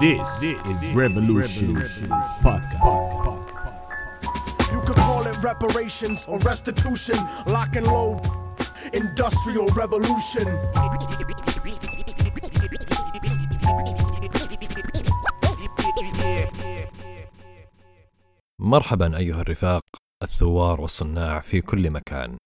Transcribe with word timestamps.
This 0.00 0.42
is 0.42 0.94
Revolution 0.94 1.74
Podcast. 2.42 3.44
You 4.72 4.80
could 4.86 4.96
call 4.96 5.26
it 5.26 5.36
reparations 5.42 6.26
or 6.28 6.38
restitution, 6.40 7.16
lock 7.46 7.76
and 7.76 7.86
load, 7.86 8.20
industrial 8.92 9.66
revolution. 9.68 10.46
مرحبا 18.58 19.16
أيها 19.16 19.40
الرفاق 19.40 19.82
الثوار 20.22 20.80
والصناع 20.80 21.40
في 21.40 21.60
كل 21.60 21.90
مكان 21.90 22.36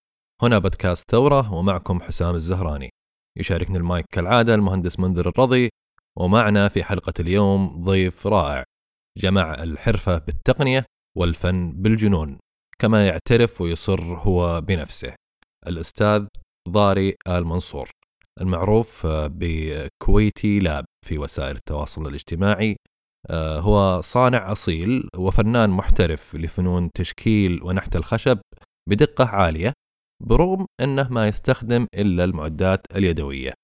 هنا 0.42 0.58
بودكاست 0.58 1.10
ثورة 1.10 1.54
ومعكم 1.54 2.00
حسام 2.00 2.34
الزهراني 2.34 2.90
يشاركني 3.38 3.76
المايك 3.78 4.06
كالعادة 4.12 4.54
المهندس 4.54 5.00
منذر 5.00 5.28
الرضي 5.28 5.70
ومعنا 6.18 6.68
في 6.68 6.84
حلقة 6.84 7.12
اليوم 7.20 7.84
ضيف 7.84 8.26
رائع. 8.26 8.64
جمع 9.18 9.54
الحرفة 9.62 10.18
بالتقنية 10.18 10.84
والفن 11.18 11.72
بالجنون. 11.72 12.38
كما 12.78 13.06
يعترف 13.06 13.60
ويصر 13.60 14.00
هو 14.00 14.60
بنفسه. 14.60 15.14
الأستاذ 15.66 16.26
ضاري 16.68 17.14
آل 17.28 17.44
منصور. 17.44 17.90
المعروف 18.40 19.06
بكويتي 19.06 20.58
لاب 20.58 20.84
في 21.06 21.18
وسائل 21.18 21.56
التواصل 21.56 22.06
الاجتماعي. 22.06 22.76
آه، 23.30 23.60
هو 23.60 24.00
صانع 24.00 24.52
أصيل 24.52 25.08
وفنان 25.16 25.70
محترف 25.70 26.34
لفنون 26.34 26.90
تشكيل 26.92 27.62
ونحت 27.62 27.96
الخشب 27.96 28.38
بدقة 28.88 29.24
عالية 29.24 29.72
برغم 30.26 30.66
أنه 30.80 31.08
ما 31.12 31.28
يستخدم 31.28 31.86
إلا 31.94 32.24
المعدات 32.24 32.80
اليدوية. 32.96 33.54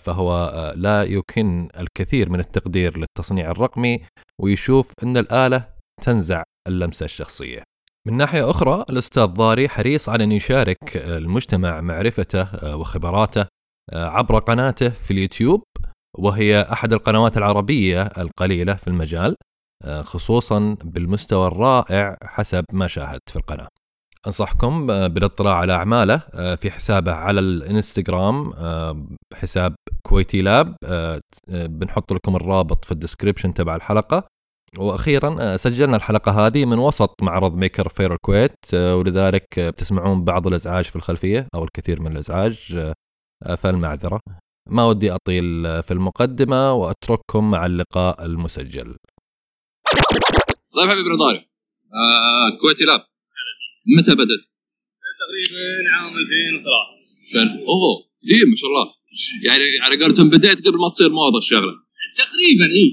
فهو 0.00 0.32
آه، 0.54 0.74
لا 0.74 1.04
يكن 1.04 1.68
الكثير 1.80 2.30
من 2.30 2.40
التقدير 2.40 2.98
للتصنيع 2.98 3.50
الرقمي 3.50 4.00
ويشوف 4.42 4.92
أن 5.02 5.16
الآلة 5.16 5.68
تنزع 6.02 6.42
اللمسة 6.68 7.04
الشخصية. 7.04 7.62
من 8.06 8.16
ناحية 8.16 8.50
أخرى 8.50 8.84
الأستاذ 8.90 9.26
ضاري 9.26 9.68
حريص 9.68 10.08
على 10.08 10.24
أن 10.24 10.32
يشارك 10.32 10.96
المجتمع 10.96 11.80
معرفته 11.80 12.76
وخبراته 12.76 13.46
عبر 13.92 14.38
قناته 14.38 14.88
في 14.88 15.10
اليوتيوب 15.10 15.62
وهي 16.18 16.60
أحد 16.72 16.92
القنوات 16.92 17.36
العربية 17.36 18.02
القليلة 18.02 18.74
في 18.74 18.88
المجال 18.88 19.36
آه، 19.84 20.02
خصوصا 20.02 20.76
بالمستوى 20.84 21.46
الرائع 21.46 22.16
حسب 22.22 22.64
ما 22.72 22.86
شاهدت 22.86 23.30
في 23.30 23.36
القناة. 23.36 23.68
أنصحكم 24.26 24.90
آه، 24.90 25.06
بالاطلاع 25.06 25.54
على 25.54 25.72
أعماله 25.72 26.22
آه، 26.34 26.54
في 26.54 26.70
حسابه 26.70 27.12
على 27.12 27.40
الإنستغرام 27.40 28.52
حساب 29.34 29.74
كويتي 30.02 30.42
Lab 30.42 30.76
بنحط 31.48 32.12
لكم 32.12 32.36
الرابط 32.36 32.84
في 32.84 32.92
ال 32.92 32.97
description 32.97 33.54
تبع 33.54 33.76
الحلقة. 33.76 34.28
وأخيرا 34.78 35.56
سجلنا 35.56 35.96
الحلقة 35.96 36.46
هذه 36.46 36.64
من 36.64 36.78
وسط 36.78 37.14
معرض 37.22 37.56
Maker 37.56 37.88
Faire 37.88 38.12
الكويت 38.12 38.74
ولذلك 38.74 39.60
بتسمعون 39.60 40.24
بعض 40.24 40.46
الأزعاج 40.46 40.84
في 40.84 40.96
الخلفية 40.96 41.48
أو 41.54 41.64
الكثير 41.64 42.00
من 42.02 42.12
الأزعاج 42.12 42.84
فالمعذرة. 43.58 44.20
ما 44.70 44.84
ودي 44.84 45.12
أطيل 45.12 45.44
في 45.82 45.90
المقدمة 45.90 46.72
وأترككم 46.72 47.50
مع 47.50 47.66
اللقاء 47.66 48.24
المسجل. 48.24 48.96
طيب 50.76 50.90
حبيبي 50.90 51.10
نضاري 51.14 51.46
آه 51.94 52.58
كويتي 52.60 52.84
لاب. 52.84 53.00
متى 53.98 54.12
بدأت؟ 54.14 54.42
تقريبا 55.20 55.64
عام 55.94 56.12
2003 56.18 57.58
أوه. 57.72 57.94
اي 58.30 58.38
ما 58.50 58.56
شاء 58.60 58.68
الله. 58.70 58.86
يعني 59.48 59.64
على 59.84 60.04
قولتهم 60.04 60.28
بديت 60.30 60.66
قبل 60.66 60.78
ما 60.78 60.88
تصير 60.88 61.08
موضة 61.08 61.38
الشغلة. 61.38 61.74
تقريبا 62.22 62.64
اي 62.78 62.86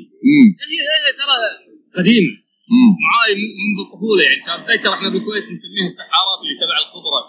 هي 0.71 0.79
هي 0.93 1.13
ترى 1.19 1.35
قديمة. 1.97 2.33
معاي 3.05 3.31
من- 3.35 3.53
منذ 3.63 3.77
الطفولة 3.85 4.23
يعني. 4.23 4.39
اتذكر 4.39 4.93
إحنا 4.93 5.09
بالكويت 5.09 5.43
نسميها 5.43 5.85
السحارات 5.91 6.39
اللي 6.43 6.55
تبع 6.63 6.77
الخضرة. 6.83 7.21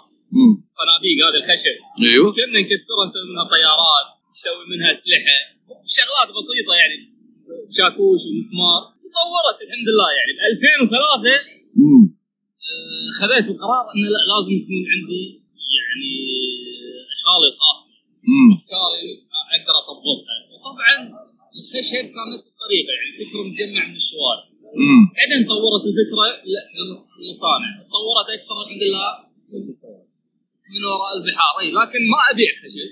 الصناديق 0.67 1.17
هذه 1.27 1.37
الخشب. 1.41 1.75
أيوه. 2.11 2.27
كنا 2.35 2.59
نكسرها 2.63 3.05
نسوي 3.07 3.25
منها 3.31 3.43
طيارات 3.55 4.07
نسوي 4.33 4.63
منها 4.71 4.91
أسلحة. 4.91 5.37
شغلات 5.97 6.29
بسيطة 6.37 6.73
يعني. 6.81 6.97
شاكوش 7.77 8.21
ومسمار. 8.27 8.81
تطورت 9.05 9.57
الحمد 9.65 9.87
لله 9.93 10.09
يعني. 10.17 10.31
ب 10.37 10.39
2003 10.51 11.33
امم 11.83 12.03
آه، 12.11 12.24
خذيت 13.19 13.47
القرار 13.53 13.85
إنه 13.93 14.07
لا 14.15 14.21
لازم 14.31 14.53
يكون 14.59 14.81
عندي 14.93 15.23
يعني 15.77 16.11
أشغالي 17.13 17.47
الخاصة. 17.51 17.91
أفكاري 18.55 19.05
أقدر 19.55 19.75
أطبقها. 19.81 20.35
وطبعا 20.51 20.95
الخشب 21.57 22.05
كان 22.15 22.27
نفس 22.33 22.45
الطريقة 22.51 22.91
يعني 22.97 23.11
فكرة 23.19 23.39
متجمع 23.47 23.83
من 23.89 23.95
الشوارع. 24.01 24.43
بعدين 25.15 25.41
طورت 25.51 25.83
الفكرة 25.89 26.23
لا 26.53 26.61
في 26.69 27.17
المصانع. 27.21 27.69
تطورت 27.87 28.27
أكثر 28.37 28.55
الحمد 28.63 28.83
لله 28.87 29.07
من 30.73 30.81
وراء 30.91 31.11
البحار. 31.17 31.55
لكن 31.79 32.01
ما 32.13 32.19
أبيع 32.31 32.49
خشب 32.61 32.89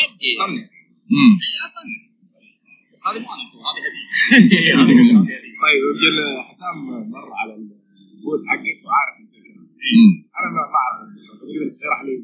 حقي 0.00 0.30
صنع. 0.42 0.62
أي 1.46 1.56
اصنع 1.66 1.96
بس 2.96 3.06
هذه 3.06 3.18
ما 3.18 3.28
أنا 3.34 3.44
هذه 3.68 3.80
هديه 4.36 4.74
طيب 5.64 5.82
حسام 6.48 6.76
مر 7.10 7.28
على 7.40 7.52
حقك 8.50 8.78
وعارف 8.86 9.14
الفكرة. 9.22 9.60
امم 9.92 10.12
أنا 10.38 10.48
ما 10.54 10.62
الفكرة. 11.06 11.34
فتقدر 11.38 11.66
تشرح 11.74 11.98
لي 12.06 12.14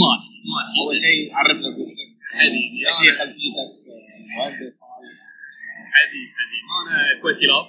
ماشي 0.00 0.32
ماشي. 0.52 0.76
أول 0.80 0.96
شيء 1.04 1.20
عرفنا 1.38 1.68
بنفسك. 1.74 2.10
حبيبي 2.38 2.78
إيش 2.86 2.98
هي 3.02 3.10
خلفيتك؟ 3.20 3.70
مهندس 4.36 4.74
طالب 4.82 5.16
حبيبي 5.94 6.28
حبيبي. 6.38 6.66
أنا 6.80 7.20
كويتي 7.22 7.46
لاب 7.50 7.66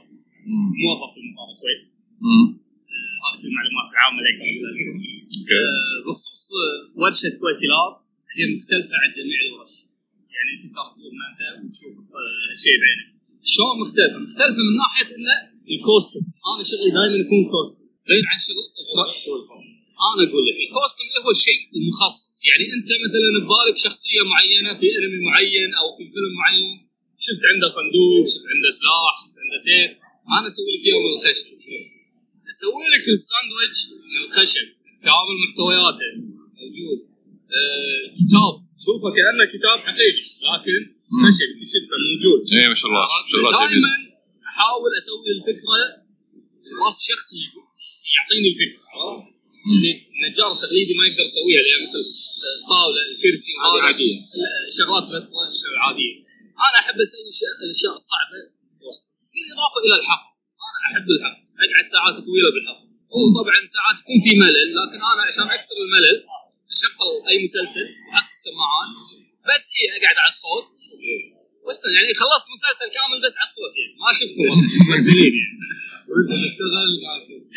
موظف 0.83 1.09
في 1.13 1.19
مطار 1.29 1.47
الكويت. 1.53 1.83
آه، 2.25 3.17
هذه 3.25 3.37
كل 3.41 3.47
المعلومات 3.49 3.87
العامة 3.93 4.19
لك. 4.25 4.37
أوكي. 4.39 5.57
آه، 5.59 5.97
بخصوص 6.05 6.43
آه، 6.61 6.79
ورشة 6.99 7.31
كويتي 7.41 7.65
لاب 7.73 7.93
هي 8.35 8.43
مختلفة 8.55 8.93
عن 9.01 9.09
جميع 9.17 9.39
الورش. 9.47 9.75
يعني 10.35 10.51
تقدر 10.61 10.85
تزورنا 10.91 11.25
انت 11.29 11.41
وتشوف 11.65 11.95
الشيء 12.55 12.75
بعينك. 12.81 13.07
شلون 13.53 13.73
مختلفة؟ 13.83 14.17
مختلفة 14.25 14.61
من 14.67 14.75
ناحية 14.83 15.09
إنه 15.17 15.33
ال 15.71 15.78
custom. 15.78 16.23
أنا 16.51 16.63
شغلي 16.69 16.89
دائما 16.97 17.17
يكون 17.23 17.41
custom. 17.53 17.83
غير 18.09 18.23
عن 18.31 18.39
شغل 18.45 18.65
شو 19.23 19.31
ال 19.41 19.45
custom؟ 19.45 19.73
أنا 20.09 20.21
أقول 20.27 20.43
لك 20.47 20.57
ال 20.65 20.71
custom 20.71 21.05
هو 21.23 21.31
الشيء 21.37 21.59
المخصص. 21.77 22.37
يعني 22.49 22.63
أنت 22.75 22.89
مثلا 23.05 23.29
ببالك 23.37 23.77
شخصية 23.85 24.21
معينة 24.33 24.71
في 24.79 24.87
انمي 24.97 25.19
معين 25.27 25.69
أو 25.79 25.87
في 25.95 26.03
فيلم 26.13 26.33
معين 26.41 26.75
شفت 27.25 27.43
عنده 27.51 27.67
صندوق 27.77 28.23
شفت 28.33 28.45
عنده 28.53 28.69
سلاح 28.79 29.13
شفت 29.21 29.35
عنده 29.43 29.57
سيف. 29.67 29.91
أنا 30.37 30.47
أسوي 30.51 30.69
لك 30.73 30.83
إياه 30.85 30.99
من 31.03 31.11
الخشب. 31.15 31.45
أسوي 32.51 32.85
لك 32.93 33.05
الساندويتش 33.17 33.81
من 34.11 34.17
الخشب. 34.25 34.67
كامل 35.05 35.35
محتوياته. 35.43 36.09
موجود. 36.59 36.99
آه 37.57 38.03
كتاب. 38.19 38.53
شوفه 38.85 39.07
كأنه 39.15 39.45
كتاب 39.53 39.77
حقيقي 39.87 40.25
لكن 40.47 40.81
خشب. 41.21 41.49
شفته 41.73 41.95
موجود. 42.07 42.39
اي 42.53 42.67
ما 42.73 42.77
شاء 42.79 42.87
الله. 42.91 43.05
شغلات 43.31 43.53
جميله 43.53 43.87
دائما 43.87 44.12
احاول 44.53 44.91
أسوي 44.99 45.29
الفكرة 45.37 45.75
راس 46.83 46.95
الشخص 47.01 47.27
اللي 47.33 47.49
يعطيني 48.15 48.47
الفكرة 48.53 48.83
النجار 50.13 50.49
التقليدي 50.55 50.93
ما 50.99 51.03
يقدر 51.07 51.25
يسويها 51.29 51.59
اللي 51.61 51.71
يعني 51.73 51.85
الطاولة 52.61 53.01
الكرسي 53.11 53.51
هذه 53.63 53.79
عادية. 53.87 54.15
الشغلات 54.71 55.05
العاديه 55.75 56.13
أنا 56.67 56.77
أحب 56.81 56.97
أسوي 57.05 57.21
الأشياء 57.65 57.93
الصعبة 58.01 58.39
وسط. 58.87 59.03
بالاضافه 59.33 59.77
إلى 59.85 59.95
الحفظ 59.99 60.27
أنا 60.67 60.77
أحب 60.87 61.07
الحفظ 61.15 61.39
أقعد 61.65 61.85
ساعات 61.95 62.15
طويلة 62.27 62.49
بالحفظ 62.53 62.85
وطبعا 63.13 63.59
ساعات 63.75 63.95
يكون 64.01 64.17
في 64.25 64.31
ملل 64.43 64.69
لكن 64.79 64.99
أنا 65.11 65.21
عشان 65.29 65.47
أكسر 65.57 65.75
الملل 65.85 66.17
أشغل 66.73 67.13
أي 67.29 67.37
مسلسل 67.45 67.87
أحط 68.13 68.29
السماعات. 68.37 68.89
بس 69.49 69.63
اي 69.77 69.83
أقعد 69.97 70.17
على 70.23 70.31
الصوت. 70.33 70.65
واشتغل 71.65 71.91
يعني 71.97 72.07
خلصت 72.21 72.47
مسلسل 72.55 72.87
كامل 72.95 73.17
بس 73.25 73.35
على 73.39 73.47
الصوت 73.49 73.73
يعني. 73.79 73.93
ما 74.03 74.09
شفتهم 74.19 74.47
أصلا 74.53 74.69
ممثلين 74.89 75.33
يعني. 75.41 75.57
وإنت 76.09 76.31
تشتغل. 76.45 76.91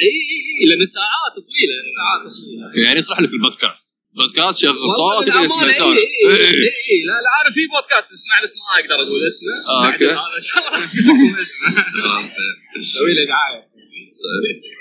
إي 0.07 0.17
إي 0.31 0.39
إي 0.59 0.65
لأن 0.69 0.83
الساعات 0.89 1.33
طويلة 1.47 1.75
الساعات 1.87 2.21
طويلة. 2.37 2.67
okay 2.67 2.81
يعني 2.87 2.99
يصلح 3.03 3.19
لك 3.21 3.33
ال 3.37 3.43
podcast. 3.43 3.87
podcast 4.17 4.57
شغل 4.63 4.79
صوت 5.01 5.29
يسمع 5.29 5.65
إي 5.65 5.71
يسولف 5.71 5.81
إي 5.81 5.87
إي 5.91 6.37
إيه. 6.37 6.51
إي 6.69 6.77
إي. 6.93 6.99
لا 7.09 7.17
لا 7.25 7.31
أنا 7.43 7.51
في 7.57 7.63
بودكاست 7.75 8.09
اسمع 8.17 8.35
بس 8.43 8.53
ما 8.61 8.65
أقدر 8.81 8.95
أقول 9.05 9.21
اسمه. 9.31 9.55
آه، 9.69 9.87
okay. 9.87 10.05
هذا 10.07 10.37
إن 10.41 10.47
شاء 10.49 10.59
الله 10.59 10.71
راح 10.71 10.83
أقول 10.83 11.41
اسمه. 11.45 11.69
خلاص 11.97 12.29
طيب. 12.37 12.83
سوي 12.95 13.13
له 13.17 13.25
دعاية. 13.33 13.63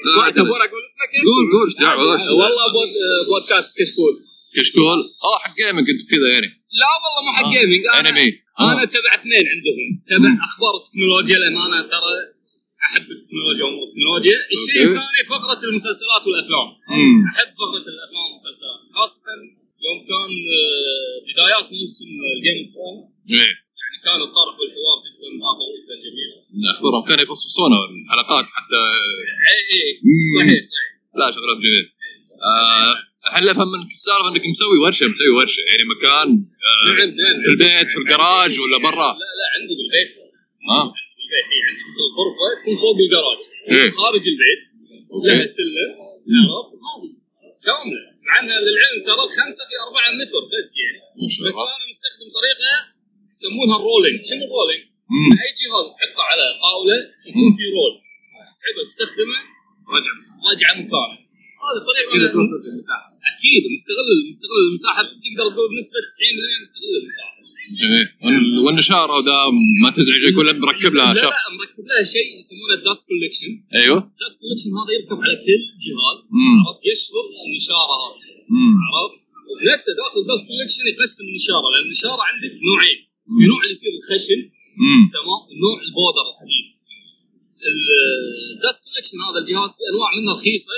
لا، 0.05 0.15
ما 0.21 0.29
تبون 0.29 0.61
أقول 0.67 0.81
اسمه 0.89 1.05
كيف؟ 1.11 1.23
قول 1.29 1.45
قول 1.53 1.67
إيش 1.67 1.75
دعوة؟ 1.75 2.13
وش 2.13 2.21
والله 2.21 2.65
pod 2.75 2.89
podcast 3.29 3.71
كشكول. 3.77 4.13
كشكول؟ 4.57 4.99
آه 5.23 5.37
حق 5.43 5.55
gaming 5.55 5.89
أنت 5.89 6.01
كذا 6.11 6.27
يعني. 6.33 6.47
لا 6.81 6.87
والله 7.03 7.21
مو 7.25 7.37
حق 7.37 7.45
آه. 7.45 7.51
gaming 7.51 7.85
أنا 7.85 8.09
انمي 8.09 8.44
أنا 8.59 8.81
آه. 8.81 8.85
تبع 8.95 9.11
اثنين 9.19 9.43
عندهم. 9.53 9.87
تبع 10.11 10.29
مم. 10.29 10.41
أخبار 10.47 10.73
التكنولوجيا 10.79 11.37
لأن 11.41 11.57
أنا 11.67 11.81
ترى 11.93 12.11
أحب 12.85 13.07
التكنولوجيا 13.15 13.63
وأمور 13.65 13.83
التكنولوجيا، 13.87 14.37
الشيء. 14.55 14.81
الثاني 14.87 15.21
فقرة 15.29 15.61
المسلسلات 15.69 16.23
والأفلام. 16.27 16.67
أحب 17.31 17.49
فقرة 17.61 17.85
الأفلام 17.93 18.23
والمسلسلات 18.27 18.79
خاصة 18.97 19.21
يوم 19.85 19.97
كان 20.09 20.31
آه، 20.55 21.15
بدايات 21.27 21.65
موسم 21.79 22.05
Game 22.45 22.57
of 22.61 22.67
Thrones 22.75 23.03
يعني 23.35 23.97
كان 24.05 24.19
الطرح 24.27 24.53
والحوار 24.59 24.97
جدا 25.05 25.29
واقع 25.45 25.65
جدا 25.77 25.95
جميل. 26.05 26.29
اخبرهم 26.73 27.03
كانوا 27.03 27.23
يفصفصونا 27.23 27.77
الحلقات 28.05 28.45
حتى 28.45 28.81
اي 29.53 29.59
اي 29.85 29.89
صحيح 30.35 30.61
صحيح. 30.71 30.89
لا 31.19 31.31
شغلات 31.35 31.57
جميل 31.57 31.85
آه، 32.43 32.95
هل 33.33 33.49
افهم 33.49 33.71
منك 33.71 33.91
السالفة 33.91 34.29
إنك 34.29 34.45
مسوي 34.47 34.77
ورشة 34.83 35.07
مسوي 35.07 35.27
ورشة. 35.37 35.61
يعني 35.69 35.83
مكان 35.95 36.27
آه، 36.67 36.87
نعم 36.87 37.09
نعم 37.21 37.39
في 37.43 37.49
البيت 37.53 37.89
في 37.91 37.97
الجراج 37.97 38.59
ولا 38.59 38.77
برا؟ 38.77 39.11
لا 39.21 39.31
لا 39.39 39.47
عندي 39.55 39.73
بالبيت. 39.79 40.11
ها؟ 40.69 40.81
عندي 40.81 41.13
بالبيت 41.17 41.47
هي 41.53 41.61
عندي 41.67 41.81
الغرفه 42.09 42.47
تكون 42.61 42.75
فوق 42.83 42.97
الجراج. 43.05 43.41
إيه. 43.71 43.89
خارج 43.89 44.23
البيت 44.33 44.63
لها 45.25 45.45
سلم 45.57 45.91
عرفت 46.53 46.73
هذه 46.87 47.09
كاملة. 47.65 48.03
مع 48.27 48.33
انها 48.39 48.59
للعلم 48.65 48.99
ترى 49.07 49.23
خمسة 49.37 49.63
في 49.69 49.75
أربعة 49.85 50.09
متر 50.19 50.43
بس 50.53 50.69
يعني. 50.81 50.99
ما 51.21 51.27
شاء 51.33 51.47
بس. 51.47 51.57
أنا 51.77 51.85
مستخدم 51.93 52.27
طريقة 52.39 52.73
يسمونها 53.31 53.77
ال 53.79 53.84
rolling 53.84 54.17
شنو 54.29 54.43
ال 54.49 54.53
rolling؟ 54.53 54.83
أي 55.41 55.49
جهاز 55.59 55.85
تحطه 55.95 56.23
على 56.31 56.45
طاولة 56.65 56.97
يكون 57.29 57.49
في 57.57 57.65
roll 57.75 57.93
تسحبه 58.45 58.81
تستخدمه. 58.89 59.39
رجع 59.95 60.11
رجعه 60.51 60.73
مكانه. 60.81 61.17
هذه 61.65 61.79
الطريقة 61.81 62.09
أكيد 63.33 63.63
مستغل 63.75 64.09
مستغل 64.31 64.59
المساحة. 64.67 65.01
تقدر 65.25 65.45
تقول 65.53 65.67
بنسبة 65.73 65.99
90% 66.09 66.57
مستغل 66.63 66.93
المساحة. 67.01 67.35
جميل. 67.81 68.07
وال- 68.23 68.59
والنشاره 68.65 69.13
وذا 69.17 69.37
ما 69.83 69.89
تزعجك 69.97 70.35
ولا 70.39 70.53
مركب 70.65 70.93
لها 70.99 71.13
لا 71.13 71.21
شف 71.21 71.33
لا 71.37 71.47
مركب 71.59 71.83
لها 71.89 72.03
شيء 72.13 72.27
يسمونه 72.39 72.73
ال 72.79 72.84
dust 72.84 73.01
collection 73.09 73.51
أيوه. 73.79 73.97
ال 74.13 74.18
dust 74.18 74.37
collection 74.41 74.69
هذا 74.79 74.91
يركب 74.97 75.17
على 75.25 75.35
كل 75.45 75.61
جهاز. 75.85 76.21
عرفت؟ 76.65 76.81
يشفط 76.91 77.27
النشارة. 77.47 77.95
هذه. 78.05 78.21
عرفت؟ 78.95 79.17
وبنفسه 79.49 79.91
داخل 80.01 80.19
ال 80.23 80.27
dust 80.27 80.43
collection 80.49 80.83
يقسم 80.93 81.23
النشارة 81.31 81.67
لأن 81.73 81.83
النشارة 81.87 82.21
عندك 82.29 82.53
نوعين. 82.67 82.99
في 83.37 83.43
نوع 83.49 83.59
اللي 83.63 83.73
يصير 83.77 83.91
الخشن. 83.99 84.39
تمام؟ 85.15 85.41
ونوع 85.49 85.75
ال 85.87 85.93
powder 85.93 86.23
الخفيف. 86.31 86.65
ال 88.55 88.60
dust 88.60 88.79
collection 88.85 89.17
هذا 89.27 89.39
الجهاز 89.43 89.71
في 89.77 89.83
أنواع 89.91 90.09
منه 90.17 90.31
رخيصة. 90.39 90.73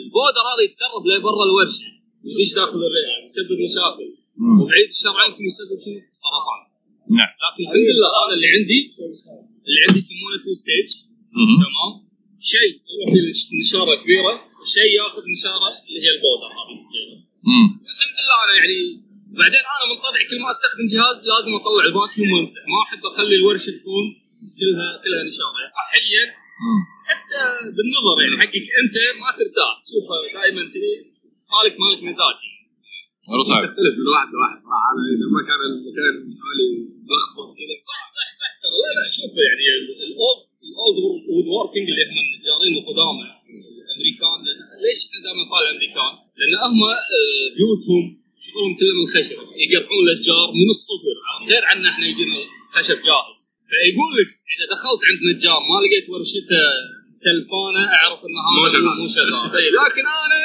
ال 0.00 0.06
powder 0.06 0.42
هذا 0.50 0.62
يتسرب 0.66 1.02
لبرا 1.10 1.44
الورشة 1.48 1.90
يدش 2.30 2.52
داخل 2.60 2.78
الرئه 2.88 3.14
يسبب 3.26 3.58
مشاكل. 3.66 4.08
وبعيد 4.60 4.88
الشر 4.94 5.16
عنكم 5.24 5.44
يسبب 5.50 5.78
شنو؟ 5.84 5.98
السرطان 6.14 6.60
نعم 7.18 7.32
لكن 7.42 7.62
الحمد 7.64 7.88
لله 7.94 8.10
أنا 8.24 8.34
اللي 8.36 8.48
عندي 8.56 8.80
اللي 9.66 9.80
عندي 9.84 9.98
يسمونه 10.04 10.38
two 10.44 10.52
stage. 10.62 10.88
تمام 11.62 11.92
شيء 12.52 12.72
يروح 12.92 13.10
للنشارة 13.16 13.94
كبيرة 14.02 14.34
وشيء 14.60 14.90
ياخذ 15.00 15.22
نشارة 15.36 15.68
اللي 15.86 16.00
هي 16.04 16.10
ال 16.16 16.21
powder 16.21 16.50
هذه 16.58 16.74
الصغيرة. 16.78 17.16
الحمد 17.92 18.16
لله 18.20 18.36
أنا 18.44 18.54
يعني 18.60 18.76
بعدين 19.40 19.64
أنا 19.74 19.84
من 19.90 19.96
طبعي 20.06 20.24
كل 20.30 20.38
ما 20.44 20.50
أستخدم 20.54 20.86
جهاز 20.94 21.16
لازم 21.30 21.52
أطلع 21.60 21.84
ال 21.90 21.95
vacuum 21.95 22.28
وأمسح 22.32 22.62
ما 22.72 22.78
أحب 22.86 23.02
أخلي 23.10 23.36
الورشة 23.40 23.70
تكون 23.78 24.06
كلها 24.58 24.88
كلها 25.02 25.22
نشارة 25.30 25.58
صحيا. 25.78 26.24
حتى 27.12 27.44
بالنظر 27.76 28.14
يعني 28.22 28.36
حقك 28.42 28.66
أنت 28.82 28.96
ما 29.22 29.30
ترتاح. 29.38 29.72
تشوفها 29.84 30.16
دائما 30.38 30.62
كذي. 30.72 30.92
مالك 31.54 31.74
مالك 31.84 32.00
مزاج 32.08 32.38
والله 33.28 33.44
صعب 33.50 33.62
تختلف 33.66 33.94
من 34.00 34.06
واحد 34.14 34.28
لواحد 34.34 34.58
صراحة 34.64 34.88
أنا 34.92 35.02
إذا 35.14 35.26
ما 35.36 35.40
كان 35.48 35.60
المكان 35.70 36.14
حوالي 36.40 36.68
ملخبط 37.10 37.48
كذا 37.58 37.74
صح 37.88 38.02
صح 38.16 38.28
صح 38.40 38.50
ترى 38.62 38.76
لا 38.82 38.90
لا 38.98 39.04
شوف 39.16 39.32
يعني 39.48 39.64
ال 40.08 40.16
old 40.16 40.42
ال 40.68 40.75
old 40.75 40.96
woodworking 41.30 41.86
اللي 41.92 42.04
هم 42.08 42.18
النجارين 42.24 42.72
القدامى 42.80 43.24
الأمريكان 43.84 44.38
ليش 44.84 44.98
إحنا 45.06 45.18
دائما 45.24 45.42
نطالع 45.46 45.68
الأمريكان؟ 45.70 46.12
لأن 46.38 46.54
هم 46.64 46.80
آه، 47.16 47.46
بيوتهم 47.56 48.04
شغلهم 48.44 48.72
كله 48.78 48.92
من 48.98 49.04
الخشب 49.06 49.36
يقطعون 49.74 50.02
الأشجار 50.06 50.46
من 50.60 50.68
الصفر 50.76 51.14
غير 51.50 51.62
عنا 51.70 51.88
إحنا 51.92 52.04
يجينا 52.10 52.36
الخشب 52.68 52.98
جاهز. 53.08 53.40
فيقول 53.70 54.10
لك 54.18 54.28
إذا 54.54 54.64
دخلت 54.74 55.00
عند 55.08 55.20
نجار 55.30 55.60
ما 55.70 55.76
لقيت 55.82 56.06
ورشته 56.10 56.60
تلفانه 57.26 57.82
أعرف 57.96 58.20
ان 58.26 58.34
مو 58.54 58.60
هذا 58.64 58.72
شغال. 58.74 58.96
مو 59.00 59.06
شغال. 59.16 59.56
إي، 59.60 59.68
لكن 59.78 60.04
أنا 60.22 60.38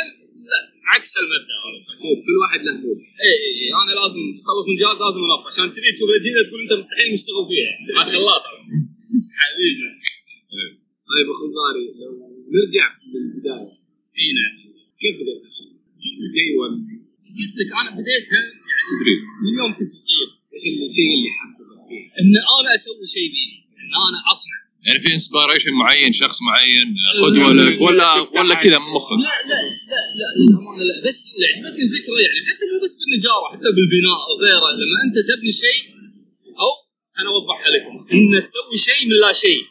لا 0.49 0.59
عكس 0.91 1.11
المبدأ. 1.21 1.55
mood 2.03 2.19
كل 2.25 2.35
واحد 2.41 2.59
له 2.65 2.73
mood. 2.83 2.99
اي 3.25 3.33
اي 3.45 3.67
أنا 3.81 3.93
لازم 4.01 4.23
أخلص 4.43 4.65
من 4.69 4.75
جهاز 4.81 4.97
لازم 5.05 5.21
أنظف. 5.27 5.45
عشان 5.49 5.65
كذي 5.75 5.91
تشوف 5.95 6.09
الأجهزة 6.11 6.41
تقول 6.47 6.59
أنت 6.65 6.73
مستحيل 6.81 7.07
نشتغل 7.15 7.43
فيها. 7.49 7.73
ما 7.99 8.03
شاء 8.09 8.19
الله. 8.21 8.35
طبعا 8.45 8.61
حبيبي. 9.39 9.87
طيب 11.11 11.27
اخو 11.33 11.45
ضاري 11.57 11.85
لو 12.01 12.11
نرجع 12.55 12.87
للبدايه 13.11 13.71
إي 14.19 14.27
نعم. 14.37 14.55
كيف 15.01 15.15
بديت 15.19 15.43
الشيء؟ 15.49 15.71
day 16.35 16.45
one 16.57 16.71
قلت 17.37 17.53
لك 17.59 17.69
أنا 17.81 17.89
بديتها 17.97 18.41
يعني 18.69 18.83
تدريب 18.91 19.19
من 19.43 19.53
يوم 19.59 19.71
كنت 19.79 19.91
صغير. 20.01 20.29
إيش 20.53 20.63
الشيء 20.89 21.11
اللي 21.15 21.31
حببك 21.37 21.81
فيه؟ 21.87 22.03
إن 22.19 22.33
أنا 22.57 22.69
أسوي 22.75 23.07
شيء 23.15 23.27
بيدي 23.33 23.59
إن 23.81 23.91
أنا 24.07 24.19
أصنع. 24.31 24.59
يعني 24.85 24.99
في 24.99 25.13
انسبيريشن 25.13 25.71
معين 25.71 26.13
شخص 26.13 26.37
معين 26.41 26.95
قدوه 27.23 27.53
لك 27.53 27.81
ولا 27.81 28.05
ولا 28.37 28.55
كذا 28.63 28.77
من 28.79 28.89
مخك 28.95 29.11
لا 29.11 29.37
لا 29.49 29.59
لا 29.91 30.01
لا 30.19 30.27
للامانه 30.37 30.83
لا 30.89 31.07
بس 31.07 31.19
اللي 31.33 31.45
عجبتني 31.51 31.83
الفكرة 31.87 32.17
يعني 32.25 32.39
حتى 32.49 32.65
مو 32.71 32.77
بس 32.83 32.93
بالنجارة 32.99 33.45
حتى 33.53 33.69
بالبناء 33.75 34.19
وغيره 34.29 34.67
لما 34.81 34.97
أنت 35.05 35.15
تبني 35.29 35.51
شيء 35.63 35.81
أو 36.63 36.71
أنا 37.19 37.29
أوضحها 37.35 37.69
لكم 37.75 37.95
إن 38.13 38.43
تسوي 38.45 38.77
شيء 38.87 39.01
من 39.09 39.17
لا 39.25 39.31
شيء. 39.43 39.61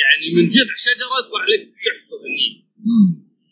يعني 0.00 0.26
من 0.36 0.44
جذع 0.54 0.74
شجرة 0.86 1.14
يطلع 1.20 1.42
لك 1.52 1.62
تحفه 1.84 2.16
فنيه. 2.22 2.54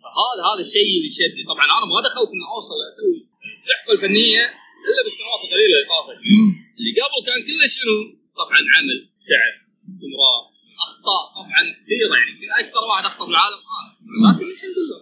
فهذا 0.02 0.40
هذا 0.48 0.62
الشيء 0.66 0.88
اللي 0.98 1.10
شدني 1.18 1.42
طبعا 1.50 1.64
أنا 1.76 1.86
ما 1.92 1.98
دخلت 2.08 2.30
إني 2.34 2.46
أوصل 2.54 2.78
أسوي 2.90 3.18
التحفه 3.60 3.90
الفنية 3.96 4.44
إلا 4.88 5.00
بالسنوات 5.04 5.40
القليلة 5.44 5.74
اللي 5.78 5.88
طافت. 5.94 6.18
اللي 6.78 6.90
قبل 7.04 7.18
كان 7.26 7.40
كله 7.46 7.66
شنو؟ 7.74 7.96
طبعا 8.40 8.58
عمل 8.74 8.98
تعب 9.28 9.54
استمرار. 9.88 10.42
أخطاء. 10.88 11.22
طبعا 11.36 11.62
كثيرة 11.84 12.14
يعني 12.18 12.30
يمكن 12.32 12.48
أكثر 12.66 12.82
واحد 12.90 13.04
أخطأ 13.04 13.24
بالعالم 13.26 13.56
أنا 13.56 14.32
لكن 14.32 14.46
الحمد 14.46 14.78
لله 14.82 15.00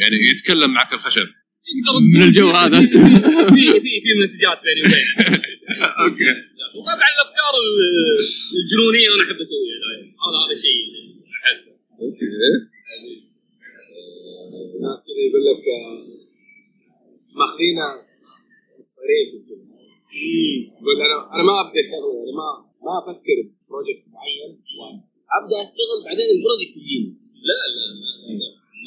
يعني 0.00 0.16
يتكلم 0.30 0.70
معك 0.74 0.92
الخشب 0.92 1.26
تقدر 1.68 1.94
من 2.14 2.22
الجو 2.28 2.50
هذا. 2.50 2.78
في 2.80 3.60
في 3.84 3.92
في 4.04 4.10
مسجات 4.22 4.58
بيني 4.66 4.80
وبينه 4.80 5.12
أوكي. 6.04 6.24
وطبعا 6.78 7.08
الأفكار 7.14 7.52
ال- 7.64 8.20
الجنونية 8.60 9.08
أنا 9.14 9.22
أحب 9.24 9.38
أسويها 9.44 9.76
دائما 9.84 10.06
هذا 10.24 10.38
هذا 10.44 10.54
شيء 10.64 10.80
احبه 11.34 11.72
okay. 12.02 12.26
الناس 14.76 14.98
كذا 15.06 15.20
يقول 15.28 15.42
لك 15.48 15.62
آه، 15.76 15.98
ماخذينا 17.40 17.86
inspiration 18.76 19.38
كذا. 19.48 19.68
يقول 20.80 20.96
أنا 21.06 21.16
أنا 21.34 21.42
ما 21.48 21.54
أبدأ 21.60 21.80
الشغلة 21.84 22.12
يعني 22.18 22.32
ما 22.40 22.48
ما 22.86 22.92
أفكر 23.02 23.38
project 23.68 24.04
معين. 24.14 24.52
أبدأ 25.38 25.56
أشتغل 25.66 25.98
بعدين 26.06 26.28
ال 26.36 26.41
project 26.41 26.74
يجيني. 26.80 27.10
لا 27.48 27.58
لا 27.74 27.84
لا 28.00 28.12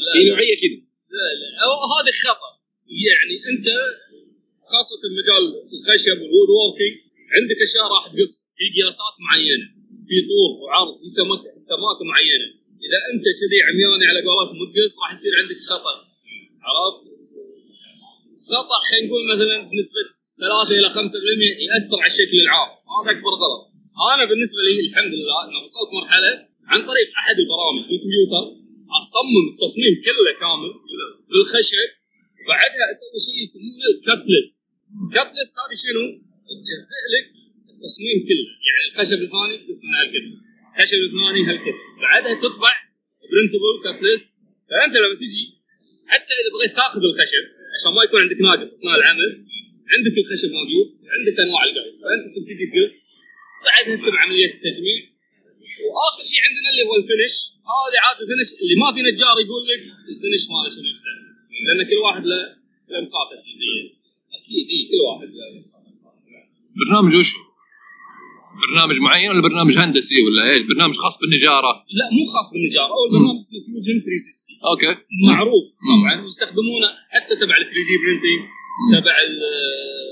لا 0.05 0.11
في 0.13 0.29
نوعية 0.29 0.55
كذا. 0.61 0.79
لا 1.15 1.27
لا. 1.39 1.47
أو 1.63 1.71
هذا 1.93 2.11
خطأ. 2.23 2.51
يعني 3.07 3.35
أنت 3.51 3.67
خاصة 4.71 5.01
مجال 5.19 5.43
الخشب 5.75 6.17
وال 6.21 6.49
woodworking 6.55 6.95
عندك 7.35 7.57
أشياء 7.67 7.85
راح 7.93 8.05
تقص. 8.13 8.33
في 8.57 8.65
قياسات 8.75 9.15
معينة 9.27 9.67
في 10.07 10.17
طول 10.29 10.51
وعرض 10.61 10.93
في 11.01 11.09
سمك 11.19 11.41
سماكه 11.69 12.03
معينة. 12.11 12.47
إذا 12.85 12.97
أنت 13.11 13.25
كذي 13.39 13.57
عمياني 13.67 14.05
على 14.09 14.19
قولتهم 14.27 14.57
وتقص 14.61 14.93
راح 15.01 15.11
يصير 15.15 15.33
عندك 15.41 15.59
خطأ. 15.69 15.93
عرفت؟ 16.67 17.03
خطأ 18.49 18.77
خلينا 18.87 19.07
نقول 19.07 19.21
مثلا 19.33 19.55
بنسبة 19.71 20.03
3 20.39 20.79
إلى 20.79 20.89
5% 20.89 21.51
يأثر 21.67 21.97
على 22.03 22.11
الشكل 22.13 22.37
العام. 22.45 22.69
هذا 22.93 23.11
أكبر 23.15 23.33
غلط. 23.43 23.70
أنا 24.13 24.23
بالنسبة 24.29 24.59
لي 24.67 24.73
الحمد 24.87 25.13
لله 25.19 25.37
أنا 25.47 25.57
وصلت 25.63 25.89
مرحلة 25.99 26.31
عن 26.71 26.79
طريق 26.89 27.07
أحد 27.21 27.35
البرامج 27.43 27.81
بالكمبيوتر 27.89 28.43
أصمم 28.99 29.45
التصميم 29.51 29.93
كله 30.05 30.31
كامل 30.41 30.71
بالخشب 31.29 31.89
بعدها 32.51 32.85
أسوي 32.93 33.19
شيء 33.25 33.37
يسمونه 33.43 33.85
الكات 33.93 34.23
ليست 34.33 34.59
الكات 35.05 35.29
ليست 35.37 35.55
هذه 35.61 35.75
شنو؟ 35.83 36.05
تجزئ 36.63 37.01
لك 37.13 37.27
التصميم 37.73 38.17
كله. 38.29 38.47
يعني 38.67 38.83
الخشب 38.89 39.19
الفلاني 39.25 39.55
تقسم 39.63 39.85
من 39.87 39.95
هالكذا 39.99 40.29
الخشب 40.69 40.99
الفلاني 41.05 41.41
هالكذا 41.49 41.79
بعدها 42.05 42.33
تطبع 42.43 42.73
printable 43.31 43.73
cut 43.83 43.99
list 44.07 44.27
فأنت 44.69 44.95
لما 45.03 45.15
تجي 45.23 45.45
حتى 46.11 46.33
إذا 46.39 46.49
بغيت 46.55 46.73
تاخذ 46.81 47.01
الخشب 47.09 47.43
عشان 47.75 47.91
ما 47.95 48.03
يكون 48.03 48.19
عندك 48.23 48.39
ناقص 48.41 48.69
أثناء 48.75 48.95
العمل 48.99 49.29
عندك 49.93 50.15
الخشب 50.21 50.49
موجود 50.59 50.87
عندك 51.15 51.35
أنواع 51.45 51.63
القص. 51.67 51.95
فأنت 52.03 52.25
تبتدي 52.35 52.65
تقص 52.73 53.20
بعدها 53.65 53.95
تتبع 53.95 54.19
عملية 54.23 54.49
التجميع. 54.55 54.99
وآخر 55.91 56.23
شيء 56.29 56.39
عندنا 56.47 56.67
اللي 56.71 56.83
هو 56.87 56.95
ال 57.01 57.06
finish. 57.06 57.35
هذه 57.73 57.97
عاد 58.05 58.17
ال 58.23 58.27
finish 58.27 58.49
اللي 58.61 58.75
ما 58.81 58.87
في 58.95 58.99
نجار 59.09 59.35
يقول 59.45 59.63
لك 59.69 59.83
ال 60.11 60.16
finish 60.16 60.43
ماله 60.51 60.69
شنو 60.75 60.87
يستعمل 60.93 61.25
لأن 61.65 61.81
كل 61.89 61.99
واحد 62.05 62.23
له 62.31 62.39
لمساته 62.91 63.33
السحرية 63.37 63.81
أكيد 64.37 64.65
إي 64.73 64.79
كل 64.89 64.99
واحد 65.07 65.27
له 65.35 65.43
لمساته 65.55 65.89
الخاصه 65.95 66.27
برنامج 66.81 67.11
وشو؟ 67.19 67.39
برنامج 68.65 68.97
معين 69.05 69.29
ولا 69.31 69.41
برنامج 69.47 69.73
هندسي 69.83 70.17
ولا 70.25 70.41
إيش؟ 70.49 70.61
برنامج 70.71 70.95
خاص 71.03 71.15
بالنجارة؟ 71.21 71.71
لا 71.99 72.05
مو 72.15 72.23
خاص 72.35 72.47
بالنجارة. 72.53 72.91
هو 72.97 73.03
البرنامج 73.07 73.37
اسمه 73.43 73.59
Fusion 73.65 73.97
360 74.05 74.57
okay. 74.71 74.91
معروف. 75.29 75.67
طبعا 75.91 76.13
يستخدمونه 76.25 76.89
حتى 77.13 77.33
تبع 77.41 77.55
ال 77.61 77.65
3D 77.71 77.95
printing 78.03 78.41
تبع 78.95 79.15
ال- 79.27 79.43